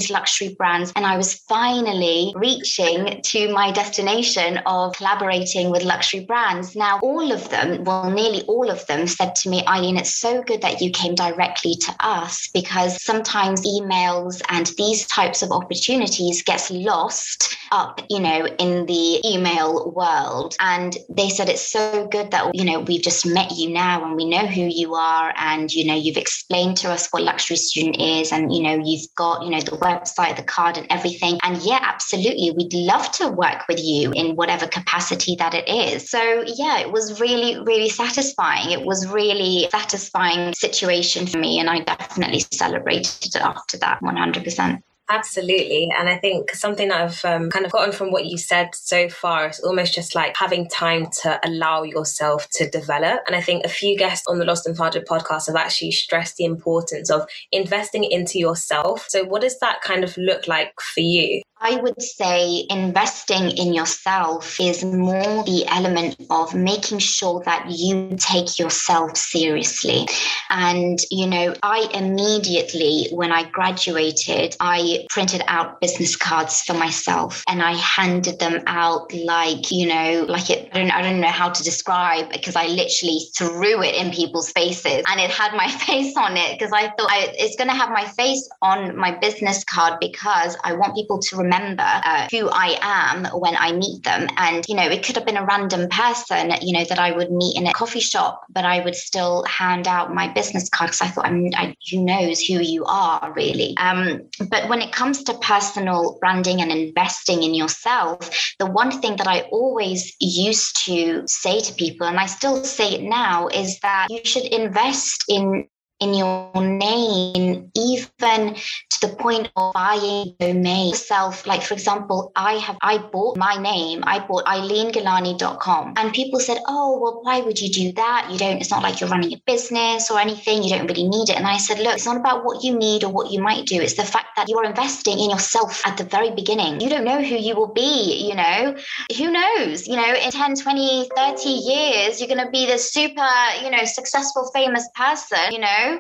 luxury 0.09 0.55
brands. 0.57 0.91
And 0.95 1.05
I 1.05 1.17
was 1.17 1.35
finally 1.35 2.33
reaching 2.35 3.21
to 3.21 3.53
my 3.53 3.71
destination 3.71 4.57
of 4.65 4.95
collaborating 4.95 5.69
with 5.69 5.83
luxury 5.83 6.25
brands. 6.25 6.75
Now, 6.75 6.99
all 6.99 7.31
of 7.31 7.49
them, 7.49 7.83
well, 7.83 8.09
nearly 8.09 8.41
all 8.43 8.69
of 8.69 8.85
them 8.87 9.07
said 9.07 9.35
to 9.35 9.49
me, 9.49 9.63
Eileen, 9.67 9.97
it's 9.97 10.15
so 10.15 10.41
good 10.43 10.61
that 10.61 10.81
you 10.81 10.91
came 10.91 11.15
directly 11.15 11.75
to 11.75 11.95
us 11.99 12.49
because 12.53 13.01
sometimes 13.03 13.65
emails 13.65 14.41
and 14.49 14.71
these 14.77 15.05
types 15.07 15.41
of 15.41 15.51
opportunities 15.51 16.43
gets 16.43 16.69
lost 16.71 17.55
up, 17.71 18.01
you 18.09 18.19
know, 18.19 18.45
in 18.59 18.85
the 18.85 19.21
email 19.25 19.91
world. 19.91 20.55
And 20.59 20.95
they 21.09 21.29
said, 21.29 21.49
it's 21.49 21.71
so 21.71 22.07
good 22.07 22.31
that, 22.31 22.53
you 22.53 22.65
know, 22.65 22.79
we've 22.81 23.01
just 23.01 23.25
met 23.25 23.51
you 23.51 23.69
now 23.69 24.03
and 24.05 24.15
we 24.15 24.25
know 24.25 24.45
who 24.45 24.61
you 24.61 24.95
are. 24.95 25.33
And, 25.37 25.71
you 25.71 25.85
know, 25.85 25.95
you've 25.95 26.17
explained 26.17 26.77
to 26.77 26.91
us 26.91 27.07
what 27.11 27.23
luxury 27.23 27.57
student 27.57 27.99
is 27.99 28.31
and, 28.31 28.53
you 28.53 28.61
know, 28.61 28.81
you've 28.83 29.07
got, 29.15 29.43
you 29.43 29.49
know, 29.49 29.61
the 29.61 29.75
website, 29.83 30.37
the 30.37 30.43
card, 30.43 30.77
and 30.77 30.87
everything. 30.89 31.37
And 31.43 31.61
yeah, 31.61 31.79
absolutely, 31.81 32.51
we'd 32.51 32.73
love 32.73 33.11
to 33.13 33.27
work 33.27 33.67
with 33.67 33.83
you 33.83 34.11
in 34.13 34.35
whatever 34.35 34.67
capacity 34.67 35.35
that 35.37 35.53
it 35.53 35.67
is. 35.67 36.09
So 36.09 36.43
yeah, 36.47 36.79
it 36.79 36.91
was 36.91 37.19
really, 37.19 37.59
really 37.63 37.89
satisfying. 37.89 38.71
It 38.71 38.85
was 38.85 39.07
really 39.07 39.67
satisfying 39.71 40.53
situation 40.53 41.27
for 41.27 41.39
me, 41.39 41.59
and 41.59 41.69
I 41.69 41.79
definitely 41.79 42.43
celebrated 42.51 43.35
it 43.35 43.41
after 43.41 43.77
that 43.79 44.01
100%. 44.01 44.81
Absolutely. 45.13 45.91
And 45.95 46.09
I 46.09 46.17
think 46.17 46.55
something 46.55 46.87
that 46.87 46.99
I've 46.99 47.23
um, 47.23 47.51
kind 47.51 47.67
of 47.67 47.71
gotten 47.71 47.93
from 47.93 48.11
what 48.11 48.25
you 48.25 48.35
said 48.35 48.73
so 48.73 49.09
far 49.09 49.47
is 49.47 49.59
almost 49.59 49.93
just 49.93 50.15
like 50.15 50.35
having 50.35 50.67
time 50.67 51.05
to 51.21 51.39
allow 51.47 51.83
yourself 51.83 52.47
to 52.53 52.67
develop. 52.67 53.21
And 53.27 53.35
I 53.35 53.41
think 53.41 53.63
a 53.63 53.69
few 53.69 53.95
guests 53.95 54.25
on 54.27 54.39
the 54.39 54.45
Lost 54.45 54.65
and 54.65 54.75
Founded 54.75 55.05
podcast 55.05 55.45
have 55.45 55.55
actually 55.55 55.91
stressed 55.91 56.37
the 56.37 56.45
importance 56.45 57.11
of 57.11 57.27
investing 57.51 58.05
into 58.05 58.39
yourself. 58.39 59.05
So, 59.07 59.23
what 59.23 59.43
does 59.43 59.59
that 59.59 59.81
kind 59.81 60.03
of 60.03 60.17
look 60.17 60.47
like 60.47 60.73
for 60.81 61.01
you? 61.01 61.43
I 61.63 61.77
would 61.77 62.01
say 62.01 62.65
investing 62.69 63.51
in 63.51 63.73
yourself 63.73 64.59
is 64.59 64.83
more 64.83 65.45
the 65.45 65.63
element 65.67 66.17
of 66.29 66.53
making 66.53 66.99
sure 66.99 67.41
that 67.45 67.71
you 67.71 68.17
take 68.17 68.59
yourself 68.59 69.15
seriously. 69.15 70.05
And, 70.49 70.99
you 71.09 71.25
know, 71.25 71.53
I 71.63 71.87
immediately, 71.93 73.07
when 73.11 73.31
I 73.31 73.49
graduated, 73.49 74.57
I 74.59 75.05
printed 75.09 75.41
out 75.47 75.79
business 75.79 76.17
cards 76.17 76.61
for 76.63 76.73
myself 76.73 77.43
and 77.47 77.63
I 77.63 77.75
handed 77.75 78.39
them 78.39 78.61
out 78.67 79.13
like, 79.13 79.71
you 79.71 79.87
know, 79.87 80.25
like 80.27 80.49
it, 80.49 80.69
I 80.73 80.79
don't, 80.79 80.91
I 80.91 81.01
don't 81.01 81.21
know 81.21 81.27
how 81.27 81.49
to 81.49 81.63
describe 81.63 82.29
because 82.29 82.57
I 82.57 82.67
literally 82.67 83.21
threw 83.37 83.81
it 83.83 83.95
in 83.95 84.11
people's 84.11 84.51
faces 84.51 85.05
and 85.07 85.17
it 85.17 85.31
had 85.31 85.55
my 85.55 85.69
face 85.87 86.13
on 86.17 86.35
it 86.35 86.59
because 86.59 86.73
I 86.73 86.87
thought 86.87 87.09
I, 87.09 87.33
it's 87.35 87.55
going 87.55 87.69
to 87.69 87.75
have 87.75 87.89
my 87.89 88.03
face 88.03 88.49
on 88.61 88.97
my 88.97 89.17
business 89.17 89.63
card 89.63 89.93
because 90.01 90.57
I 90.65 90.73
want 90.73 90.95
people 90.95 91.19
to 91.19 91.37
remember 91.37 91.52
uh, 91.53 92.27
who 92.31 92.49
I 92.49 92.77
am 92.81 93.25
when 93.39 93.55
I 93.57 93.71
meet 93.71 94.03
them. 94.03 94.27
And, 94.37 94.65
you 94.67 94.75
know, 94.75 94.87
it 94.87 95.03
could 95.03 95.15
have 95.15 95.25
been 95.25 95.37
a 95.37 95.45
random 95.45 95.89
person, 95.89 96.53
you 96.61 96.73
know, 96.73 96.85
that 96.85 96.99
I 96.99 97.11
would 97.11 97.31
meet 97.31 97.57
in 97.57 97.67
a 97.67 97.73
coffee 97.73 97.99
shop, 97.99 98.43
but 98.49 98.65
I 98.65 98.83
would 98.83 98.95
still 98.95 99.43
hand 99.43 99.87
out 99.87 100.13
my 100.13 100.27
business 100.27 100.69
card 100.69 100.89
because 100.89 101.01
I 101.01 101.07
thought, 101.07 101.25
I'm, 101.25 101.49
I, 101.55 101.75
who 101.91 102.03
knows 102.03 102.41
who 102.41 102.59
you 102.59 102.85
are 102.85 103.33
really. 103.35 103.75
Um, 103.77 104.21
but 104.49 104.69
when 104.69 104.81
it 104.81 104.91
comes 104.91 105.23
to 105.23 105.33
personal 105.35 106.17
branding 106.19 106.61
and 106.61 106.71
investing 106.71 107.43
in 107.43 107.53
yourself, 107.53 108.53
the 108.59 108.65
one 108.65 108.91
thing 109.01 109.15
that 109.17 109.27
I 109.27 109.41
always 109.51 110.15
used 110.19 110.85
to 110.85 111.23
say 111.27 111.59
to 111.61 111.73
people, 111.73 112.07
and 112.07 112.19
I 112.19 112.25
still 112.25 112.63
say 112.63 112.95
it 112.95 113.01
now, 113.03 113.47
is 113.47 113.79
that 113.79 114.07
you 114.09 114.21
should 114.23 114.45
invest 114.45 115.25
in 115.27 115.67
in 115.99 116.13
your 116.13 116.51
name, 116.55 117.71
even 117.75 118.55
the 119.03 119.15
point 119.15 119.51
of 119.55 119.73
buying 119.73 120.33
domain 120.39 120.89
yourself. 120.89 121.45
Like, 121.45 121.61
for 121.61 121.73
example, 121.73 122.31
I 122.35 122.53
have 122.53 122.77
I 122.81 122.97
bought 122.97 123.37
my 123.37 123.55
name, 123.57 124.03
I 124.07 124.19
bought 124.19 124.45
eileengilani.com. 124.45 125.93
And 125.97 126.13
people 126.13 126.39
said, 126.39 126.59
Oh, 126.67 126.97
well, 126.99 127.19
why 127.21 127.41
would 127.41 127.61
you 127.61 127.69
do 127.69 127.91
that? 127.93 128.29
You 128.31 128.37
don't, 128.37 128.57
it's 128.61 128.71
not 128.71 128.81
like 128.81 129.01
you're 129.01 129.09
running 129.09 129.33
a 129.33 129.41
business 129.45 130.09
or 130.09 130.19
anything, 130.19 130.63
you 130.63 130.69
don't 130.69 130.87
really 130.87 131.07
need 131.07 131.29
it. 131.29 131.35
And 131.35 131.45
I 131.45 131.57
said, 131.57 131.79
Look, 131.79 131.95
it's 131.95 132.05
not 132.05 132.17
about 132.17 132.45
what 132.45 132.63
you 132.63 132.77
need 132.77 133.03
or 133.03 133.11
what 133.11 133.31
you 133.31 133.41
might 133.41 133.65
do. 133.65 133.81
It's 133.81 133.95
the 133.95 134.05
fact 134.05 134.35
that 134.37 134.47
you 134.47 134.57
are 134.57 134.65
investing 134.65 135.19
in 135.19 135.29
yourself 135.29 135.85
at 135.85 135.97
the 135.97 136.05
very 136.05 136.31
beginning. 136.31 136.79
You 136.79 136.89
don't 136.89 137.03
know 137.03 137.21
who 137.21 137.35
you 137.35 137.55
will 137.55 137.73
be, 137.73 138.27
you 138.27 138.35
know. 138.35 138.75
Who 139.17 139.31
knows? 139.31 139.85
You 139.87 139.97
know, 139.97 140.13
in 140.15 140.31
10, 140.31 140.55
20, 140.55 141.09
30 141.15 141.49
years, 141.49 142.21
you're 142.21 142.29
gonna 142.29 142.49
be 142.51 142.65
this 142.65 142.93
super, 142.93 143.29
you 143.61 143.69
know, 143.69 143.83
successful, 143.83 144.49
famous 144.53 144.87
person, 144.95 145.51
you 145.51 145.59
know 145.59 145.99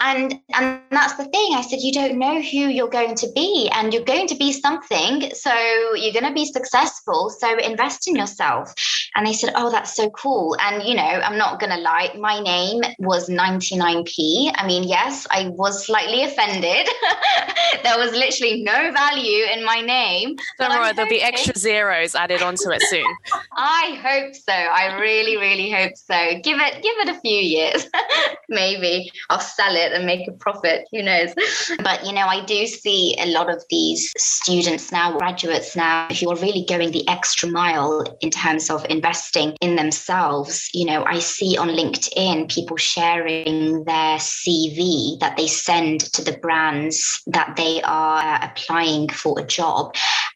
and 0.00 0.38
and 0.54 0.80
that's 0.90 1.14
the 1.16 1.24
thing. 1.24 1.54
I 1.54 1.62
said 1.62 1.80
you 1.80 1.92
don't 1.92 2.18
know 2.18 2.40
who 2.40 2.68
you're 2.68 2.88
going 2.88 3.14
to 3.16 3.28
be 3.34 3.68
and 3.74 3.92
you're 3.92 4.04
going 4.04 4.28
to 4.28 4.36
be 4.36 4.52
something 4.52 5.30
so 5.34 5.52
you're 5.94 6.12
going 6.12 6.26
to 6.26 6.32
be 6.32 6.46
successful 6.46 7.30
so 7.30 7.58
invest 7.58 8.06
in 8.06 8.14
yourself. 8.14 8.72
And 9.16 9.26
they 9.26 9.32
said 9.32 9.52
oh 9.56 9.70
that's 9.70 9.96
so 9.96 10.10
cool. 10.10 10.56
And 10.60 10.84
you 10.84 10.94
know 10.94 11.02
i'm 11.02 11.36
not 11.36 11.58
going 11.58 11.70
to 11.70 11.80
lie 11.80 12.14
my 12.18 12.40
name 12.40 12.82
was 12.98 13.28
99p 13.28 14.52
i 14.54 14.66
mean 14.66 14.84
yes 14.84 15.26
i 15.30 15.48
was 15.48 15.86
slightly 15.86 16.22
offended. 16.22 16.88
There 17.82 17.98
was 17.98 18.12
literally 18.12 18.62
no 18.62 18.92
value 18.92 19.44
in 19.52 19.64
my 19.64 19.80
name 19.80 20.36
don't 20.58 20.70
worry 20.70 20.92
there'll 20.92 21.10
be 21.10 21.22
extra 21.22 21.54
zeros 21.56 22.14
added 22.14 22.42
onto 22.42 22.70
it 22.70 22.82
soon. 22.82 23.04
I 23.52 23.98
hope 24.02 24.34
so. 24.34 24.52
I 24.52 24.98
really 25.00 25.36
really 25.36 25.70
hope 25.70 25.96
so. 25.96 26.40
Give 26.42 26.58
it 26.58 26.82
give 26.82 26.96
it 26.98 27.08
a 27.08 27.20
few 27.20 27.38
years. 27.38 27.86
Maybe 28.48 29.10
i'll 29.30 29.40
sell 29.40 29.74
it 29.74 29.87
it 29.88 29.96
and 29.96 30.06
make 30.06 30.28
a 30.28 30.32
profit. 30.32 30.86
Who 30.92 31.02
knows? 31.02 31.34
But, 31.82 32.04
you 32.06 32.12
know, 32.12 32.26
I 32.26 32.44
do 32.44 32.66
see 32.66 33.16
a 33.18 33.26
lot 33.26 33.50
of 33.50 33.62
these 33.70 34.12
students 34.16 34.90
now, 34.92 35.16
graduates 35.16 35.76
now, 35.76 36.08
who 36.08 36.30
are 36.30 36.36
really 36.36 36.64
going 36.68 36.90
the 36.90 37.06
extra 37.08 37.48
mile 37.48 38.04
in 38.20 38.30
terms 38.30 38.70
of 38.70 38.84
investing 38.90 39.56
in 39.60 39.76
themselves. 39.76 40.68
You 40.74 40.86
know, 40.86 41.04
I 41.04 41.18
see 41.18 41.56
on 41.56 41.68
LinkedIn 41.68 42.52
people 42.52 42.76
sharing 42.76 43.84
their 43.84 44.18
CV 44.18 45.18
that 45.20 45.36
they 45.36 45.46
send 45.46 46.00
to 46.14 46.22
the 46.22 46.36
brands 46.38 47.22
that 47.26 47.56
they 47.56 47.80
are 47.82 48.18
uh, 48.18 48.38
applying 48.42 49.08
for 49.08 49.38
a 49.38 49.44
job. 49.44 49.94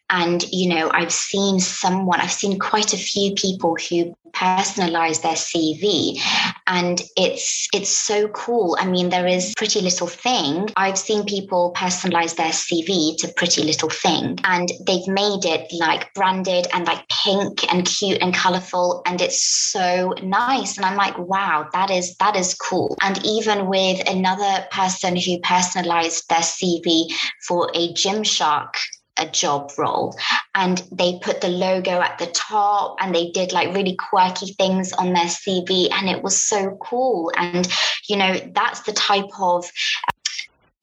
And, 0.09 0.43
you 0.51 0.69
know, 0.69 0.91
I've 0.93 1.11
seen 1.11 1.59
someone, 1.59 2.21
I've 2.21 2.31
seen 2.31 2.59
quite 2.59 2.93
a 2.93 2.97
few 2.97 3.33
people 3.33 3.75
who 3.75 4.13
personalize 4.33 5.21
their 5.21 5.33
CV. 5.33 6.19
And 6.67 7.01
it's 7.15 7.67
it's 7.73 7.89
so 7.89 8.27
cool. 8.29 8.77
I 8.79 8.85
mean, 8.85 9.09
there 9.09 9.27
is 9.27 9.53
PrettyLittleThing. 9.55 10.73
I've 10.75 10.97
seen 10.97 11.25
people 11.25 11.73
personalize 11.75 12.35
their 12.35 12.51
CV 12.51 13.17
to 13.17 13.27
PrettyLittleThing. 13.27 14.41
And 14.43 14.69
they've 14.85 15.07
made 15.07 15.45
it 15.45 15.71
like 15.73 16.13
branded 16.13 16.67
and 16.73 16.85
like 16.85 17.07
pink 17.09 17.71
and 17.71 17.85
cute 17.85 18.19
and 18.21 18.33
colorful. 18.33 19.01
And 19.05 19.21
it's 19.21 19.41
so 19.41 20.13
nice. 20.23 20.77
And 20.77 20.85
I'm 20.85 20.97
like, 20.97 21.17
wow, 21.17 21.67
that 21.73 21.89
is 21.89 22.15
that 22.17 22.35
is 22.35 22.53
cool. 22.55 22.97
And 23.01 23.23
even 23.25 23.67
with 23.67 24.07
another 24.09 24.65
person 24.71 25.15
who 25.15 25.39
personalized 25.39 26.27
their 26.29 26.39
CV 26.39 27.11
for 27.47 27.69
a 27.75 27.93
Gymshark 27.93 28.73
a 29.17 29.27
job 29.27 29.71
role 29.77 30.15
and 30.55 30.83
they 30.91 31.19
put 31.21 31.41
the 31.41 31.49
logo 31.49 32.01
at 32.01 32.17
the 32.17 32.27
top 32.27 32.97
and 32.99 33.13
they 33.13 33.29
did 33.31 33.51
like 33.51 33.73
really 33.73 33.95
quirky 33.95 34.53
things 34.53 34.91
on 34.93 35.13
their 35.13 35.25
CV 35.25 35.91
and 35.91 36.09
it 36.09 36.23
was 36.23 36.41
so 36.41 36.77
cool. 36.81 37.31
And 37.35 37.67
you 38.07 38.17
know 38.17 38.39
that's 38.53 38.81
the 38.81 38.93
type 38.93 39.29
of 39.39 39.69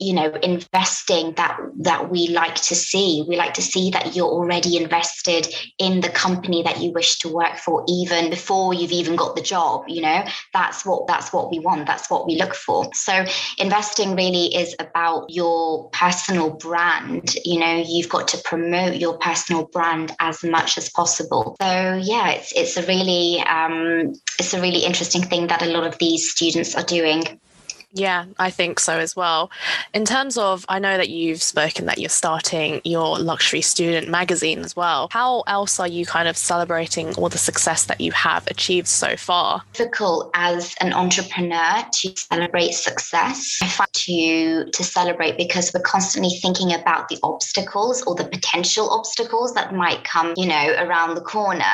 you 0.01 0.15
know 0.15 0.33
investing 0.43 1.33
that 1.35 1.59
that 1.77 2.11
we 2.11 2.29
like 2.29 2.57
to 2.57 2.75
see. 2.75 3.25
We 3.29 3.37
like 3.37 3.55
to 3.55 3.63
see 3.63 3.91
that 3.91 4.17
you're 4.17 4.29
already 4.29 4.77
invested 4.77 5.47
in 5.79 6.01
the 6.01 6.09
company 6.09 6.63
that 6.63 6.81
you 6.81 6.93
wish 6.93 7.19
to 7.19 7.29
work 7.29 7.57
for 7.57 7.85
even 7.89 8.31
before 8.31 8.75
you've 8.75 8.93
even 8.93 9.17
got 9.17 9.37
the 9.37 9.43
job 9.43 9.85
you 9.89 10.03
know? 10.03 10.25
That's 10.53 10.85
what 10.85 11.07
that's 11.07 11.33
what 11.33 11.51
we 11.51 11.59
want. 11.59 11.87
That's 11.87 12.11
what 12.11 12.27
we 12.27 12.37
look 12.37 12.55
for. 12.55 12.89
So 12.95 13.25
investing 13.59 14.17
really 14.17 14.55
is 14.55 14.75
about 14.79 15.27
your 15.31 15.91
personal 15.91 16.51
brand 16.51 17.35
you 17.45 17.61
know? 17.61 17.85
You've 17.87 18.09
got 18.09 18.29
to 18.29 18.39
promote 18.45 18.97
your 18.97 19.19
personal 19.19 19.67
brand 19.67 20.15
as 20.21 20.43
much 20.43 20.79
as 20.79 20.89
possible. 20.89 21.57
So 21.61 22.01
yeah 22.03 22.31
it's 22.31 22.53
it's 22.53 22.77
a 22.77 22.87
really 22.87 23.41
um, 23.41 24.15
it's 24.39 24.55
a 24.55 24.61
really 24.61 24.85
interesting 24.85 25.23
thing 25.23 25.49
that 25.49 25.63
a 25.63 25.67
lot 25.67 25.85
of 25.85 25.99
these 25.99 26.31
students 26.31 26.75
are 26.75 26.85
doing 26.85 27.41
yeah, 27.93 28.27
I 28.39 28.51
think 28.51 28.79
so 28.79 28.99
as 28.99 29.17
well. 29.17 29.51
In 29.93 30.05
terms 30.05 30.39
of, 30.39 30.65
I 30.69 30.79
know 30.79 30.97
that 30.97 31.09
you've 31.09 31.43
spoken 31.43 31.87
that 31.87 31.99
you're 31.99 32.09
starting 32.09 32.81
your 32.85 33.19
luxury 33.19 33.63
student 33.63 34.09
magazine 34.09 34.61
as 34.61 34.77
well. 34.77 35.09
How 35.11 35.41
else 35.47 35.81
are 35.81 35.89
you 35.89 36.07
kind 36.07 36.29
of 36.29 36.37
celebrating 36.37 37.15
all 37.17 37.29
the 37.29 37.39
success 37.39 37.87
that 37.87 38.01
you 38.01 38.13
have 38.13 38.47
achieved 38.47 38.87
so 38.87 39.17
far? 39.17 39.63
Difficult 39.73 40.31
as 40.35 40.75
an 40.81 40.93
entrepreneur 40.93 41.85
to 41.93 42.17
celebrate 42.17 42.73
success. 42.73 43.59
I 43.63 43.67
find 43.67 43.93
to 43.93 44.71
to 44.73 44.85
celebrate 44.85 45.37
because 45.37 45.73
we're 45.75 45.83
constantly 45.83 46.39
thinking 46.41 46.73
about 46.73 47.09
the 47.09 47.19
obstacles 47.23 48.03
or 48.03 48.15
the 48.15 48.25
potential 48.25 48.89
obstacles 48.91 49.55
that 49.55 49.75
might 49.75 50.05
come, 50.05 50.33
you 50.37 50.47
know, 50.47 50.75
around 50.79 51.17
the 51.17 51.21
corner. 51.21 51.65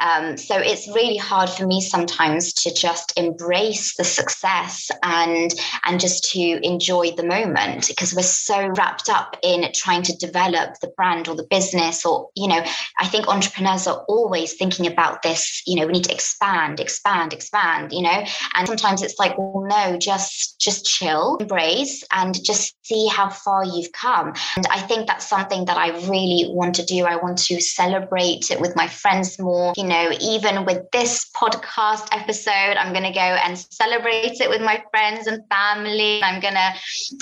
Um, 0.00 0.36
so 0.36 0.58
it's 0.58 0.86
really 0.88 1.16
hard 1.16 1.48
for 1.48 1.66
me 1.66 1.80
sometimes 1.80 2.52
to 2.54 2.74
just 2.74 3.12
embrace 3.16 3.96
the 3.96 4.04
success 4.04 4.90
and 5.02 5.50
and 5.84 6.00
just 6.00 6.30
to 6.32 6.66
enjoy 6.66 7.10
the 7.12 7.24
moment 7.24 7.88
because 7.88 8.14
we're 8.14 8.22
so 8.22 8.68
wrapped 8.76 9.08
up 9.08 9.36
in 9.42 9.70
trying 9.74 10.02
to 10.02 10.16
develop 10.16 10.74
the 10.80 10.92
brand 10.96 11.28
or 11.28 11.34
the 11.34 11.46
business 11.50 12.04
or 12.04 12.28
you 12.34 12.48
know 12.48 12.62
i 12.98 13.06
think 13.06 13.28
entrepreneurs 13.28 13.86
are 13.86 14.04
always 14.08 14.54
thinking 14.54 14.86
about 14.86 15.22
this 15.22 15.62
you 15.66 15.76
know 15.76 15.86
we 15.86 15.92
need 15.92 16.04
to 16.04 16.12
expand 16.12 16.80
expand 16.80 17.32
expand 17.32 17.92
you 17.92 18.02
know? 18.02 18.24
And 18.54 18.66
sometimes 18.66 19.02
it's 19.02 19.18
like 19.18 19.36
well 19.38 19.66
no 19.68 19.98
just 19.98 20.60
just 20.60 20.84
chill 20.84 21.36
embrace 21.36 22.04
and 22.12 22.42
just 22.44 22.74
see 22.84 23.06
how 23.08 23.30
far 23.30 23.64
you've 23.64 23.92
come. 23.92 24.34
And 24.56 24.66
i 24.70 24.80
think 24.80 25.06
that's 25.06 25.28
something 25.28 25.64
that 25.66 25.76
i 25.76 25.90
really 26.08 26.46
want 26.50 26.74
to 26.76 26.84
do. 26.84 27.04
I 27.04 27.16
want 27.16 27.38
to 27.38 27.60
celebrate 27.60 28.50
it 28.50 28.60
with 28.60 28.76
my 28.76 28.88
friends 28.88 29.38
more. 29.38 29.72
You 29.76 29.84
know 29.84 30.12
even 30.20 30.64
with 30.64 30.90
this 30.92 31.30
podcast 31.36 32.08
episode 32.12 32.76
i'm 32.76 32.92
going 32.92 33.04
to 33.04 33.12
go 33.12 33.20
and 33.20 33.58
celebrate 33.58 34.40
it 34.40 34.48
with 34.48 34.60
my 34.60 34.82
friends 34.90 35.26
and 35.26 35.42
family. 35.52 36.22
I'm 36.22 36.40
gonna 36.40 36.74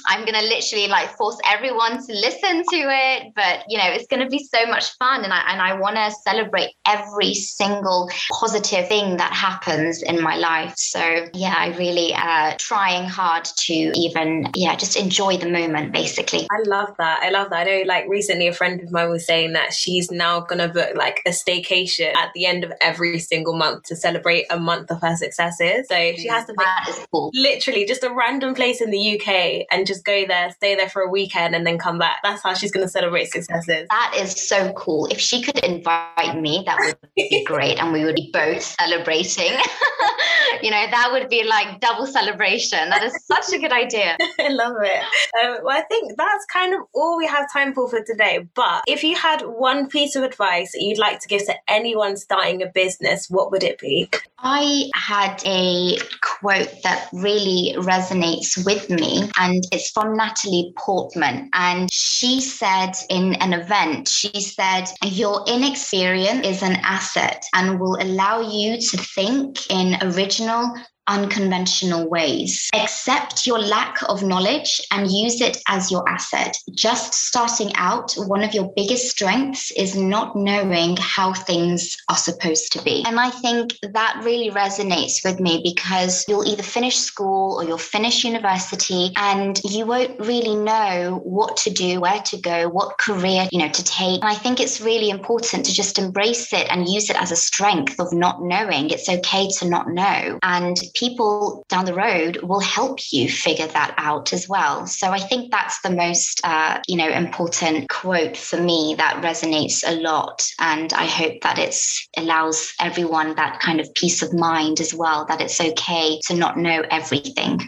I'm 0.07 0.25
gonna 0.25 0.43
literally 0.43 0.89
like 0.89 1.17
force 1.17 1.39
everyone 1.47 2.05
to 2.07 2.13
listen 2.13 2.63
to 2.71 2.77
it. 2.77 3.33
But 3.35 3.65
you 3.69 3.79
know, 3.79 3.87
it's 3.87 4.07
gonna 4.07 4.29
be 4.29 4.39
so 4.39 4.67
much 4.67 4.91
fun 4.99 5.25
and 5.25 5.33
I 5.33 5.53
and 5.53 5.61
I 5.61 5.75
wanna 5.79 6.11
celebrate 6.11 6.71
every 6.87 7.35
single 7.35 8.11
positive 8.31 8.89
thing 8.89 9.17
that 9.17 9.33
happens 9.33 10.03
in 10.03 10.23
my 10.23 10.37
life. 10.37 10.75
So 10.77 11.27
yeah, 11.35 11.55
I 11.57 11.77
really 11.77 12.15
uh 12.15 12.55
trying 12.59 13.09
hard 13.09 13.45
to 13.45 13.73
even 13.73 14.51
yeah, 14.55 14.77
just 14.77 14.97
enjoy 14.97 15.37
the 15.37 15.49
moment 15.49 15.93
basically. 15.93 16.47
I 16.51 16.63
love 16.67 16.95
that. 16.99 17.23
I 17.23 17.31
love 17.31 17.51
that. 17.51 17.61
I 17.61 17.65
know 17.65 17.83
like 17.87 18.09
recently 18.09 18.47
a 18.47 18.53
friend 18.53 18.81
of 18.81 18.91
mine 18.93 19.11
was 19.11 19.27
saying 19.27 19.53
that 19.55 19.73
she's 19.73 20.11
now 20.11 20.41
gonna 20.41 20.69
book 20.69 20.91
like 20.95 21.21
a 21.27 21.31
staycation 21.31 22.15
at 22.17 22.31
the 22.35 22.47
end 22.47 22.65
of 22.65 22.73
every 22.81 23.19
single 23.19 23.57
month 23.57 23.85
to 23.85 23.97
celebrate 23.97 24.47
a 24.51 24.59
month 24.59 24.91
of 24.91 25.01
her 25.01 25.17
successes. 25.17 25.89
So 25.89 26.13
she 26.17 26.29
has 26.29 26.47
to 26.47 26.55
is 26.89 27.07
cool. 27.11 27.31
literally 27.35 27.85
just 27.85 28.05
a 28.05 28.11
random 28.21 28.55
place 28.55 28.81
in 28.81 28.91
the 28.91 29.19
UK 29.19 29.67
and 29.71 29.87
just 29.87 30.05
go 30.05 30.27
there, 30.27 30.53
stay 30.53 30.75
there 30.77 30.89
for 30.89 31.03
a 31.03 31.09
weekend, 31.09 31.55
and 31.55 31.67
then 31.67 31.79
come 31.79 31.99
back. 31.99 32.19
That's 32.23 32.43
how 32.43 32.55
she's 32.55 32.71
going 32.71 32.85
to 32.85 32.91
celebrate 32.91 33.33
successes. 33.33 33.89
That 33.89 34.15
is 34.17 34.49
so 34.49 34.73
cool. 34.75 35.07
If 35.07 35.19
she 35.19 35.43
could 35.43 35.59
invite 35.61 36.39
me, 36.39 36.63
that 36.67 36.77
would 36.79 37.11
be 37.17 37.45
great, 37.47 37.79
and 37.79 37.93
we 37.93 38.05
would 38.05 38.17
be 38.17 38.31
both 38.33 38.63
celebrating. 38.63 39.53
you 40.63 40.71
know, 40.71 40.87
that 40.91 41.09
would 41.13 41.29
be 41.29 41.45
like 41.45 41.81
double 41.81 42.07
celebration. 42.07 42.91
That 42.91 43.03
is 43.03 43.25
such 43.25 43.53
a 43.53 43.59
good 43.59 43.73
idea. 43.73 44.17
I 44.39 44.49
love 44.49 44.77
it. 44.81 45.03
Um, 45.43 45.59
well, 45.65 45.79
I 45.79 45.83
think 45.83 46.17
that's 46.17 46.45
kind 46.53 46.75
of 46.75 46.81
all 46.95 47.17
we 47.17 47.27
have 47.27 47.51
time 47.53 47.73
for 47.73 47.89
for 47.89 48.03
today. 48.03 48.47
But 48.55 48.85
if 48.87 49.03
you 49.03 49.17
had 49.17 49.43
one 49.43 49.89
piece 49.89 50.17
of 50.17 50.23
advice 50.23 50.73
that 50.73 50.83
you'd 50.83 50.99
like 50.99 51.21
to 51.21 51.29
give 51.29 51.47
to 51.47 51.55
anyone 51.69 52.17
starting 52.17 52.63
a 52.63 52.67
business, 52.67 53.29
what 53.31 53.51
would 53.51 53.63
it 53.63 53.79
be? 53.79 54.11
I 54.39 54.91
had 54.95 55.43
a 55.47 55.99
quote 56.21 56.83
that 56.83 57.09
really 57.13 57.75
resonates 58.11 58.65
with 58.65 58.91
me, 58.91 59.31
and 59.39 59.65
it's 59.73 59.91
from 59.91 60.17
Natalie 60.17 60.73
Portman. 60.77 61.49
And 61.55 61.89
she 61.93 62.41
said 62.41 62.93
in 63.09 63.35
an 63.35 63.53
event, 63.53 64.09
she 64.09 64.41
said, 64.41 64.85
Your 65.05 65.45
inexperience 65.47 66.47
is 66.47 66.63
an 66.63 66.77
asset 66.83 67.45
and 67.55 67.81
will 67.81 67.97
allow 68.01 68.41
you 68.41 68.81
to 68.81 68.97
think 68.97 69.71
in 69.71 69.97
original, 70.03 70.75
unconventional 71.11 72.09
ways. 72.09 72.71
Accept 72.75 73.47
your 73.47 73.59
lack 73.59 73.99
of 74.09 74.23
knowledge 74.23 74.81
and 74.93 75.11
use 75.11 75.41
it 75.41 75.59
as 75.69 75.91
your 75.91 76.09
asset. 76.09 76.57
Just 76.73 77.13
starting 77.13 77.73
out, 77.75 78.15
one 78.15 78.43
of 78.43 78.55
your 78.55 78.73
biggest 78.77 79.11
strengths 79.11 79.71
is 79.73 79.97
not 79.97 80.37
knowing 80.37 80.97
how 80.99 81.35
things 81.35 81.97
are 82.09 82.17
supposed 82.17 82.73
to 82.73 82.83
be. 82.83 83.03
And 83.07 83.19
I 83.19 83.31
think 83.31 83.77
that 83.83 84.23
really 84.25 84.51
resonates 84.51 85.25
with 85.25 85.41
me 85.41 85.61
because 85.65 86.25
you'll 86.29 86.47
either 86.47 86.63
finish 86.63 86.97
school 86.97 87.57
or 87.57 87.65
you'll 87.65 87.79
finish 87.79 88.25
university 88.25 89.13
and 89.17 89.61
you 89.65 89.87
won't 89.87 90.19
really 90.21 90.55
know 90.55 91.21
what 91.25 91.57
to 91.59 91.71
do, 91.71 92.01
where 92.01 92.21
to 92.23 92.37
go, 92.41 92.69
what 92.69 92.99
career, 92.99 93.49
you 93.51 93.59
know, 93.59 93.69
to 93.69 93.85
take. 93.85 94.23
And 94.23 94.31
I 94.31 94.35
think 94.35 94.61
it's 94.61 94.81
really 94.81 95.11
important 95.11 95.65
to 95.67 95.73
just 95.73 95.99
embrace 95.99 96.53
it 96.53 96.69
and 96.71 96.89
use 96.89 97.11
it 97.11 97.21
as 97.21 97.33
a 97.33 97.37
strength 97.37 97.99
of 97.99 98.13
not 98.13 98.43
knowing. 98.43 98.91
It's 98.91 99.09
okay 99.09 99.49
to 99.59 99.69
not 99.69 99.89
know. 99.89 100.39
And 100.43 100.77
people 101.01 101.65
down 101.71 101.87
the 101.87 101.95
road 101.95 102.37
will 102.43 102.61
help 102.61 102.99
you 103.11 103.29
figure 103.29 103.67
that 103.67 103.95
out 103.97 104.35
as 104.35 104.47
well. 104.47 104.87
So 104.87 105.11
I 105.11 105.19
think 105.19 105.51
that's 105.51 105.81
the 105.81 105.91
most, 105.91 106.43
uh, 106.45 106.79
you 106.87 106.97
know, 106.97 107.09
important 107.09 107.89
quote 107.89 108.37
for 108.37 108.61
me 108.61 108.95
that 108.99 109.23
resonates 109.25 109.83
a 109.87 109.99
lot. 110.01 110.47
And 110.59 110.93
I 110.93 111.07
hope 111.07 111.41
that 111.43 111.59
it 111.59 111.75
allows 112.19 112.75
everyone 112.79 113.35
that 113.37 113.61
kind 113.61 113.81
of 113.81 113.93
peace 113.95 114.21
of 114.21 114.35
mind 114.35 114.79
as 114.79 114.93
well, 114.93 115.25
that 115.27 115.41
it's 115.41 115.61
okay 115.61 116.21
to 116.27 116.35
not 116.35 116.59
know 116.59 116.85
everything. 116.91 117.61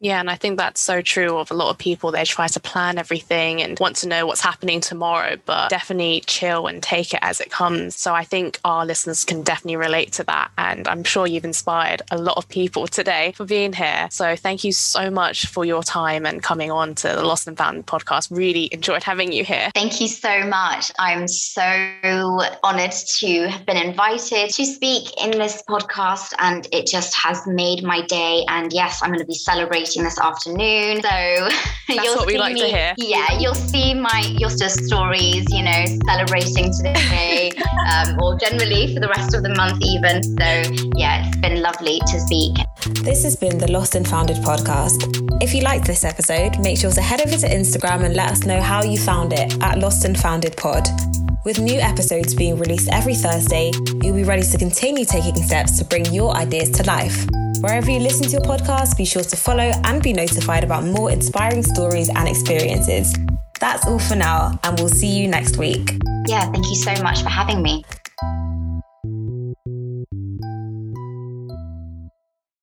Yeah, 0.00 0.20
and 0.20 0.30
I 0.30 0.36
think 0.36 0.58
that's 0.58 0.80
so 0.80 1.02
true 1.02 1.38
of 1.38 1.50
a 1.50 1.54
lot 1.54 1.70
of 1.70 1.78
people. 1.78 2.12
They 2.12 2.24
try 2.24 2.46
to 2.46 2.60
plan 2.60 2.98
everything 2.98 3.60
and 3.60 3.76
want 3.80 3.96
to 3.96 4.08
know 4.08 4.26
what's 4.26 4.40
happening 4.40 4.80
tomorrow, 4.80 5.36
but 5.44 5.70
definitely 5.70 6.22
chill 6.26 6.68
and 6.68 6.80
take 6.80 7.12
it 7.12 7.18
as 7.20 7.40
it 7.40 7.50
comes. 7.50 7.96
So 7.96 8.14
I 8.14 8.22
think 8.22 8.60
our 8.64 8.86
listeners 8.86 9.24
can 9.24 9.42
definitely 9.42 9.74
relate 9.76 10.12
to 10.12 10.24
that. 10.24 10.52
And 10.56 10.86
I'm 10.86 11.02
sure 11.02 11.26
you've 11.26 11.44
inspired 11.44 12.02
a 12.12 12.18
lot 12.18 12.36
of 12.36 12.48
people 12.48 12.86
today 12.86 13.32
for 13.32 13.44
being 13.44 13.72
here. 13.72 14.06
So 14.12 14.36
thank 14.36 14.62
you 14.62 14.70
so 14.70 15.10
much 15.10 15.46
for 15.46 15.64
your 15.64 15.82
time 15.82 16.26
and 16.26 16.42
coming 16.42 16.70
on 16.70 16.94
to 16.96 17.08
the 17.08 17.24
Lost 17.24 17.48
and 17.48 17.58
Found 17.58 17.86
podcast. 17.86 18.30
Really 18.30 18.68
enjoyed 18.72 19.02
having 19.02 19.32
you 19.32 19.44
here. 19.44 19.70
Thank 19.74 20.00
you 20.00 20.06
so 20.06 20.46
much. 20.46 20.92
I'm 21.00 21.26
so 21.26 21.62
honored 22.62 22.92
to 23.18 23.48
have 23.48 23.66
been 23.66 23.76
invited 23.76 24.50
to 24.50 24.64
speak 24.64 25.10
in 25.20 25.32
this 25.32 25.60
podcast, 25.68 26.34
and 26.38 26.68
it 26.72 26.86
just 26.86 27.16
has 27.16 27.44
made 27.48 27.82
my 27.82 28.02
day. 28.06 28.44
And 28.48 28.72
yes, 28.72 29.00
I'm 29.02 29.08
going 29.08 29.18
to 29.18 29.26
be 29.26 29.34
celebrating 29.34 29.87
this 29.96 30.18
afternoon. 30.18 31.02
So 31.02 31.08
that's 31.88 32.16
what 32.16 32.26
we 32.26 32.38
like 32.38 32.54
me, 32.54 32.60
to 32.60 32.66
hear. 32.66 32.94
Yeah, 32.98 33.38
you'll 33.38 33.54
see 33.54 33.94
my 33.94 34.22
Yosta 34.38 34.68
stories, 34.68 35.44
you 35.50 35.62
know, 35.62 35.84
celebrating 36.06 36.72
today, 36.72 37.50
um, 37.92 38.16
or 38.22 38.38
generally 38.38 38.94
for 38.94 39.00
the 39.00 39.08
rest 39.08 39.34
of 39.34 39.42
the 39.42 39.54
month, 39.54 39.82
even. 39.82 40.22
So 40.22 40.90
yeah, 40.96 41.26
it's 41.26 41.36
been 41.38 41.62
lovely 41.62 42.00
to 42.00 42.20
speak. 42.20 42.56
This 43.02 43.24
has 43.24 43.36
been 43.36 43.58
the 43.58 43.70
Lost 43.70 43.94
and 43.94 44.06
Founded 44.06 44.36
podcast. 44.38 45.42
If 45.42 45.54
you 45.54 45.62
liked 45.62 45.86
this 45.86 46.04
episode, 46.04 46.58
make 46.60 46.78
sure 46.78 46.90
to 46.90 47.02
head 47.02 47.20
over 47.20 47.36
to 47.36 47.46
Instagram 47.46 48.04
and 48.04 48.14
let 48.14 48.30
us 48.30 48.44
know 48.44 48.60
how 48.60 48.82
you 48.82 48.98
found 48.98 49.32
it 49.32 49.60
at 49.62 49.78
Lost 49.78 50.04
and 50.04 50.18
Founded 50.18 50.56
Pod. 50.56 50.86
With 51.48 51.60
new 51.60 51.80
episodes 51.80 52.34
being 52.34 52.58
released 52.58 52.90
every 52.92 53.14
Thursday, 53.14 53.70
you'll 54.02 54.14
be 54.14 54.22
ready 54.22 54.42
to 54.42 54.58
continue 54.58 55.06
taking 55.06 55.34
steps 55.36 55.78
to 55.78 55.84
bring 55.86 56.04
your 56.12 56.36
ideas 56.36 56.68
to 56.72 56.82
life. 56.82 57.26
Wherever 57.62 57.90
you 57.90 58.00
listen 58.00 58.26
to 58.26 58.32
your 58.32 58.42
podcast, 58.42 58.98
be 58.98 59.06
sure 59.06 59.22
to 59.22 59.34
follow 59.34 59.72
and 59.84 60.02
be 60.02 60.12
notified 60.12 60.62
about 60.62 60.84
more 60.84 61.10
inspiring 61.10 61.62
stories 61.62 62.10
and 62.10 62.28
experiences. 62.28 63.14
That's 63.60 63.86
all 63.86 63.98
for 63.98 64.14
now, 64.14 64.60
and 64.62 64.78
we'll 64.78 64.90
see 64.90 65.08
you 65.08 65.26
next 65.26 65.56
week. 65.56 65.96
Yeah, 66.26 66.44
thank 66.52 66.66
you 66.66 66.76
so 66.76 66.92
much 67.02 67.22
for 67.22 67.30
having 67.30 67.62
me. 67.62 67.82